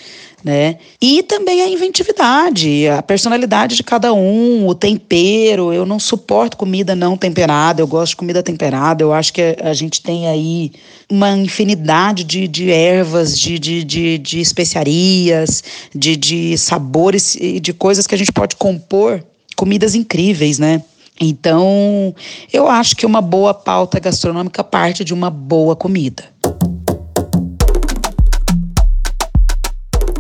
né? 0.43 0.79
E 0.99 1.23
também 1.23 1.61
a 1.61 1.69
inventividade, 1.69 2.89
a 2.89 3.03
personalidade 3.03 3.77
de 3.77 3.83
cada 3.83 4.15
um, 4.15 4.67
o 4.67 4.75
tempero. 4.75 5.75
Eu 5.75 5.85
não 5.85 6.01
suporto 6.01 6.57
comida 6.57 6.97
não 6.97 7.19
temperada, 7.19 7.83
eu 7.83 7.87
gosto 7.87 8.13
de 8.13 8.17
comida 8.17 8.43
temperada. 8.43 9.03
Eu 9.03 9.13
acho 9.13 9.31
que 9.31 9.59
a 9.63 9.75
gente 9.75 10.01
tem 10.01 10.27
aí 10.27 10.73
uma 11.11 11.33
infinidade 11.33 12.25
de, 12.25 12.49
de 12.49 12.71
ervas, 12.71 13.39
de, 13.39 13.59
de, 13.59 13.85
de, 13.85 14.17
de 14.17 14.41
especiarias, 14.41 15.63
de, 15.95 16.17
de 16.17 16.57
sabores 16.57 17.35
e 17.35 17.61
de 17.61 17.75
coisas 17.75 18.07
que 18.07 18.15
a 18.15 18.19
gente 18.19 18.33
pode 18.33 18.57
compor 18.57 19.23
comidas 19.55 19.95
incríveis, 19.95 20.59
né? 20.59 20.83
Então, 21.21 22.15
eu 22.53 22.69
acho 22.69 22.97
que 22.97 23.07
uma 23.07 23.21
boa 23.21 23.55
pauta 23.55 24.01
gastronômica 24.01 24.65
parte 24.65 25.05
de 25.05 25.15
uma 25.15 25.31
boa 25.31 25.77
comida. 25.77 26.25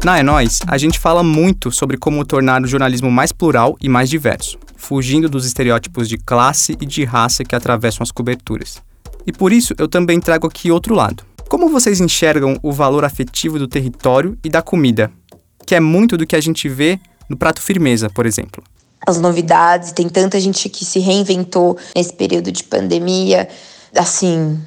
Na 0.05 0.18
É 0.18 0.23
Nós, 0.23 0.61
a 0.66 0.77
gente 0.77 0.99
fala 0.99 1.23
muito 1.23 1.73
sobre 1.73 1.97
como 1.97 2.25
tornar 2.27 2.62
o 2.62 2.66
jornalismo 2.66 3.11
mais 3.11 3.33
plural 3.33 3.75
e 3.81 3.88
mais 3.88 4.11
diverso, 4.11 4.59
fugindo 4.77 5.31
dos 5.31 5.47
estereótipos 5.47 6.09
de 6.09 6.18
classe 6.18 6.77
e 6.79 6.85
de 6.85 7.05
raça 7.05 7.42
que 7.42 7.57
atravessam 7.57 8.03
as 8.03 8.12
coberturas. 8.12 8.83
E 9.27 9.33
por 9.33 9.51
isso 9.51 9.75
eu 9.79 9.88
também 9.88 10.20
trago 10.20 10.47
aqui 10.47 10.70
outro 10.70 10.94
lado. 10.94 11.25
Como 11.49 11.70
vocês 11.70 12.01
enxergam 12.01 12.59
o 12.62 12.70
valor 12.70 13.03
afetivo 13.03 13.59
do 13.59 13.66
território 13.66 14.37
e 14.44 14.51
da 14.51 14.61
comida, 14.61 15.11
que 15.66 15.75
é 15.75 15.81
muito 15.81 16.18
do 16.18 16.27
que 16.27 16.37
a 16.37 16.40
gente 16.40 16.68
vê 16.68 17.01
no 17.29 17.37
prato 17.37 17.62
firmeza, 17.62 18.11
por 18.11 18.27
exemplo? 18.27 18.62
As 19.06 19.18
novidades, 19.20 19.92
tem 19.92 20.08
tanta 20.08 20.40
gente 20.40 20.68
que 20.68 20.84
se 20.84 20.98
reinventou 20.98 21.76
nesse 21.94 22.12
período 22.12 22.50
de 22.50 22.64
pandemia. 22.64 23.48
Assim, 23.94 24.58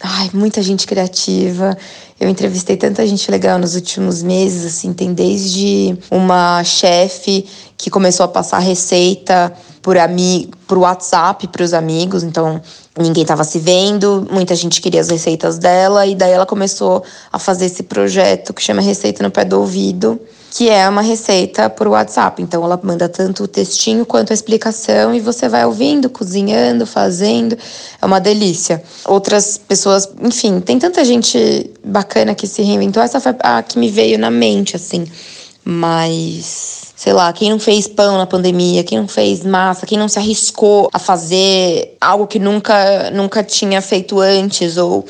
ai, 0.00 0.30
muita 0.32 0.62
gente 0.62 0.86
criativa. 0.86 1.76
Eu 2.18 2.28
entrevistei 2.28 2.76
tanta 2.76 3.06
gente 3.06 3.30
legal 3.30 3.58
nos 3.58 3.74
últimos 3.74 4.22
meses, 4.22 4.64
assim, 4.64 4.92
tem 4.92 5.12
desde 5.12 5.96
uma 6.10 6.64
chefe 6.64 7.46
que 7.76 7.90
começou 7.90 8.24
a 8.24 8.28
passar 8.28 8.58
receita 8.58 9.52
por 9.82 9.98
ami 9.98 10.50
por 10.66 10.78
WhatsApp 10.78 11.46
para 11.48 11.62
os 11.62 11.74
amigos, 11.74 12.22
então 12.22 12.60
ninguém 12.98 13.22
estava 13.22 13.44
se 13.44 13.58
vendo, 13.58 14.26
muita 14.30 14.54
gente 14.54 14.80
queria 14.80 15.00
as 15.00 15.08
receitas 15.08 15.58
dela 15.58 16.06
e 16.06 16.14
daí 16.14 16.32
ela 16.32 16.46
começou 16.46 17.04
a 17.30 17.38
fazer 17.38 17.66
esse 17.66 17.82
projeto 17.82 18.52
que 18.52 18.62
chama 18.62 18.80
Receita 18.80 19.22
no 19.22 19.30
Pé 19.30 19.44
do 19.44 19.60
Ouvido, 19.60 20.18
que 20.56 20.70
é 20.70 20.88
uma 20.88 21.02
receita 21.02 21.68
por 21.68 21.86
WhatsApp. 21.86 22.40
Então 22.40 22.64
ela 22.64 22.80
manda 22.82 23.10
tanto 23.10 23.42
o 23.42 23.46
textinho 23.46 24.06
quanto 24.06 24.30
a 24.30 24.34
explicação 24.34 25.14
e 25.14 25.20
você 25.20 25.50
vai 25.50 25.66
ouvindo, 25.66 26.08
cozinhando, 26.08 26.86
fazendo. 26.86 27.58
É 28.00 28.06
uma 28.06 28.18
delícia. 28.18 28.82
Outras 29.04 29.58
pessoas, 29.58 30.08
enfim, 30.18 30.60
tem 30.60 30.78
tanta 30.78 31.04
gente 31.04 31.70
bacana 31.84 32.34
que 32.34 32.46
se 32.46 32.62
reinventou. 32.62 33.02
Essa 33.02 33.20
foi 33.20 33.34
a 33.40 33.62
que 33.62 33.78
me 33.78 33.90
veio 33.90 34.18
na 34.18 34.30
mente, 34.30 34.74
assim. 34.74 35.06
Mas 35.62 36.94
sei 36.96 37.12
lá, 37.12 37.30
quem 37.34 37.50
não 37.50 37.58
fez 37.58 37.86
pão 37.86 38.16
na 38.16 38.24
pandemia, 38.24 38.82
quem 38.82 38.98
não 38.98 39.06
fez 39.06 39.44
massa, 39.44 39.84
quem 39.84 39.98
não 39.98 40.08
se 40.08 40.18
arriscou 40.18 40.88
a 40.90 40.98
fazer 40.98 41.98
algo 42.00 42.26
que 42.26 42.38
nunca, 42.38 43.10
nunca 43.10 43.44
tinha 43.44 43.82
feito 43.82 44.18
antes, 44.18 44.78
ou 44.78 45.04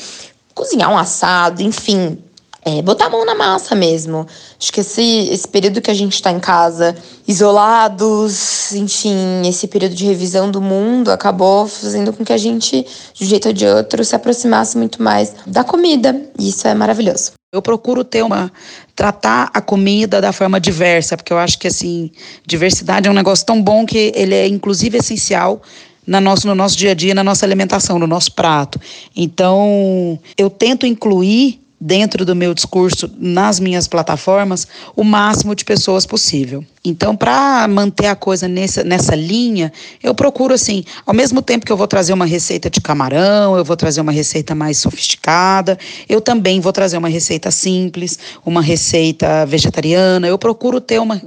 cozinhar 0.52 0.90
um 0.90 0.98
assado, 0.98 1.62
enfim, 1.62 2.18
é, 2.66 2.82
botar 2.82 3.06
a 3.06 3.10
mão 3.10 3.24
na 3.24 3.36
massa 3.36 3.76
mesmo. 3.76 4.26
Acho 4.60 4.72
que 4.72 4.80
esse, 4.80 5.28
esse 5.30 5.46
período 5.46 5.80
que 5.80 5.90
a 5.90 5.94
gente 5.94 6.14
está 6.14 6.32
em 6.32 6.40
casa, 6.40 6.96
isolados, 7.26 8.72
enfim, 8.72 9.46
esse 9.46 9.68
período 9.68 9.94
de 9.94 10.04
revisão 10.04 10.50
do 10.50 10.60
mundo 10.60 11.12
acabou 11.12 11.68
fazendo 11.68 12.12
com 12.12 12.24
que 12.24 12.32
a 12.32 12.36
gente, 12.36 12.84
de 13.14 13.24
um 13.24 13.28
jeito 13.28 13.46
ou 13.46 13.54
de 13.54 13.64
outro, 13.64 14.04
se 14.04 14.16
aproximasse 14.16 14.76
muito 14.76 15.00
mais 15.00 15.32
da 15.46 15.62
comida. 15.62 16.20
E 16.36 16.48
isso 16.48 16.66
é 16.66 16.74
maravilhoso. 16.74 17.32
Eu 17.54 17.62
procuro 17.62 18.02
ter 18.02 18.24
uma 18.24 18.50
tratar 18.96 19.48
a 19.54 19.60
comida 19.60 20.20
da 20.20 20.32
forma 20.32 20.58
diversa, 20.58 21.16
porque 21.16 21.32
eu 21.32 21.38
acho 21.38 21.60
que 21.60 21.68
assim, 21.68 22.10
diversidade 22.44 23.06
é 23.06 23.10
um 23.10 23.14
negócio 23.14 23.46
tão 23.46 23.62
bom 23.62 23.86
que 23.86 24.12
ele 24.16 24.34
é 24.34 24.48
inclusive 24.48 24.98
essencial 24.98 25.62
na 26.04 26.20
nosso, 26.20 26.48
no 26.48 26.54
nosso 26.54 26.76
dia 26.76 26.90
a 26.90 26.94
dia, 26.94 27.14
na 27.14 27.22
nossa 27.22 27.46
alimentação, 27.46 27.96
no 27.96 28.06
nosso 28.08 28.32
prato. 28.32 28.80
Então, 29.14 30.18
eu 30.36 30.50
tento 30.50 30.84
incluir 30.84 31.65
dentro 31.80 32.24
do 32.24 32.34
meu 32.34 32.54
discurso 32.54 33.10
nas 33.18 33.60
minhas 33.60 33.86
plataformas 33.86 34.66
o 34.94 35.04
máximo 35.04 35.54
de 35.54 35.64
pessoas 35.64 36.06
possível. 36.06 36.64
Então, 36.84 37.16
para 37.16 37.66
manter 37.68 38.06
a 38.06 38.14
coisa 38.14 38.46
nessa, 38.46 38.84
nessa 38.84 39.14
linha, 39.14 39.72
eu 40.02 40.14
procuro 40.14 40.54
assim, 40.54 40.84
ao 41.04 41.12
mesmo 41.12 41.42
tempo 41.42 41.66
que 41.66 41.72
eu 41.72 41.76
vou 41.76 41.88
trazer 41.88 42.12
uma 42.12 42.24
receita 42.24 42.70
de 42.70 42.80
camarão, 42.80 43.56
eu 43.56 43.64
vou 43.64 43.76
trazer 43.76 44.00
uma 44.00 44.12
receita 44.12 44.54
mais 44.54 44.78
sofisticada, 44.78 45.76
eu 46.08 46.20
também 46.20 46.60
vou 46.60 46.72
trazer 46.72 46.96
uma 46.96 47.08
receita 47.08 47.50
simples, 47.50 48.18
uma 48.44 48.62
receita 48.62 49.44
vegetariana. 49.46 50.28
Eu 50.28 50.38
procuro 50.38 50.80
ter 50.80 51.00
uma, 51.00 51.20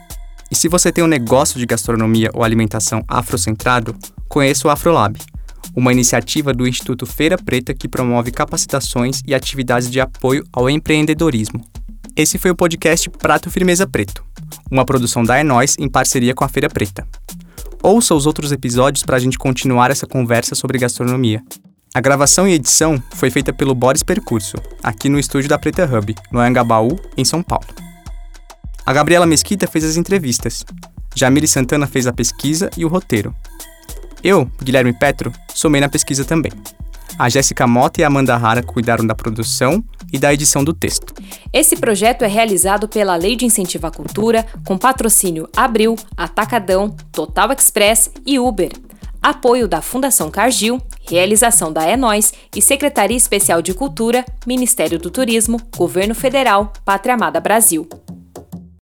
E 0.51 0.55
se 0.55 0.69
você 0.69 0.93
tem 0.93 1.03
um 1.03 1.09
negócio 1.09 1.59
de 1.59 1.65
gastronomia 1.67 2.31
ou 2.33 2.45
alimentação 2.45 3.03
afrocentrado, 3.09 3.97
conheça 4.29 4.69
o 4.69 4.71
Afrolab, 4.71 5.19
uma 5.75 5.93
iniciativa 5.93 6.55
do 6.55 6.69
Instituto 6.69 7.05
Feira 7.05 7.37
Preta 7.37 7.75
que 7.75 7.89
promove 7.89 8.31
capacitações 8.31 9.21
e 9.27 9.35
atividades 9.35 9.91
de 9.91 10.01
apoio 10.01 10.45
ao 10.53 10.71
empreendedorismo. 10.71 11.65
Esse 12.17 12.39
foi 12.39 12.51
o 12.51 12.57
podcast 12.57 13.11
Prato 13.11 13.51
Firmeza 13.51 13.87
Preto, 13.87 14.25
uma 14.71 14.87
produção 14.87 15.23
da 15.23 15.45
Nós 15.45 15.77
em 15.79 15.87
parceria 15.87 16.35
com 16.35 16.45
a 16.45 16.49
Feira 16.49 16.67
Preta. 16.67 17.07
Ouça 17.83 18.15
os 18.15 18.25
outros 18.25 18.51
episódios 18.53 19.05
para 19.05 19.17
a 19.17 19.19
gente 19.19 19.37
continuar 19.37 19.91
essa 19.91 20.07
conversa 20.07 20.55
sobre 20.55 20.79
gastronomia. 20.79 21.43
A 21.95 22.01
gravação 22.01 22.49
e 22.49 22.55
edição 22.55 23.03
foi 23.13 23.31
feita 23.31 23.53
pelo 23.53 23.75
Boris 23.75 24.03
Percurso, 24.03 24.57
aqui 24.83 25.11
no 25.11 25.19
estúdio 25.19 25.51
da 25.51 25.59
Preta 25.59 25.85
Hub, 25.85 26.15
no 26.33 26.41
Angabaú, 26.41 26.99
em 27.19 27.25
São 27.25 27.43
Paulo. 27.43 27.67
A 28.87 28.95
Gabriela 28.95 29.27
Mesquita 29.27 29.67
fez 29.67 29.85
as 29.85 29.99
entrevistas. 29.99 30.65
Jamile 31.15 31.47
Santana 31.47 31.87
fez 31.87 32.07
a 32.07 32.15
pesquisa 32.15 32.71
e 32.79 32.85
o 32.87 32.89
roteiro. 32.89 33.37
Eu, 34.25 34.51
Guilherme 34.63 34.95
Petro, 34.95 35.31
somei 35.55 35.83
na 35.83 35.89
pesquisa 35.91 36.25
também. 36.25 36.53
A 37.19 37.29
Jéssica 37.29 37.67
Mota 37.67 38.01
e 38.01 38.05
a 38.05 38.07
Amanda 38.07 38.39
Rara 38.39 38.63
cuidaram 38.63 39.07
da 39.07 39.15
produção 39.15 39.85
e 40.13 40.19
da 40.19 40.33
edição 40.33 40.63
do 40.63 40.73
texto. 40.73 41.15
Esse 41.53 41.77
projeto 41.77 42.23
é 42.23 42.29
realizado 42.29 42.89
pela 42.89 43.17
Lei 43.17 43.37
de 43.37 43.45
Incentivo 43.45 43.87
à 43.87 43.91
Cultura, 43.91 44.47
com 44.65 44.79
patrocínio 44.79 45.49
Abril, 45.57 45.97
Atacadão, 46.17 46.95
Total 47.13 47.53
Express 47.53 48.11
e 48.25 48.39
Uber. 48.39 48.73
Apoio 49.23 49.67
da 49.67 49.83
Fundação 49.83 50.31
Cargill, 50.31 50.81
realização 51.09 51.73
da 51.73 51.97
Nós 51.97 52.33
e 52.55 52.63
Secretaria 52.63 53.17
Especial 53.17 53.61
de 53.61 53.75
Cultura, 53.75 54.25
Ministério 54.47 54.99
do 54.99 55.11
Turismo, 55.11 55.61
Governo 55.77 56.15
Federal, 56.15 56.73
Pátria 56.85 57.15
Amada 57.15 57.41
Brasil. 57.41 57.89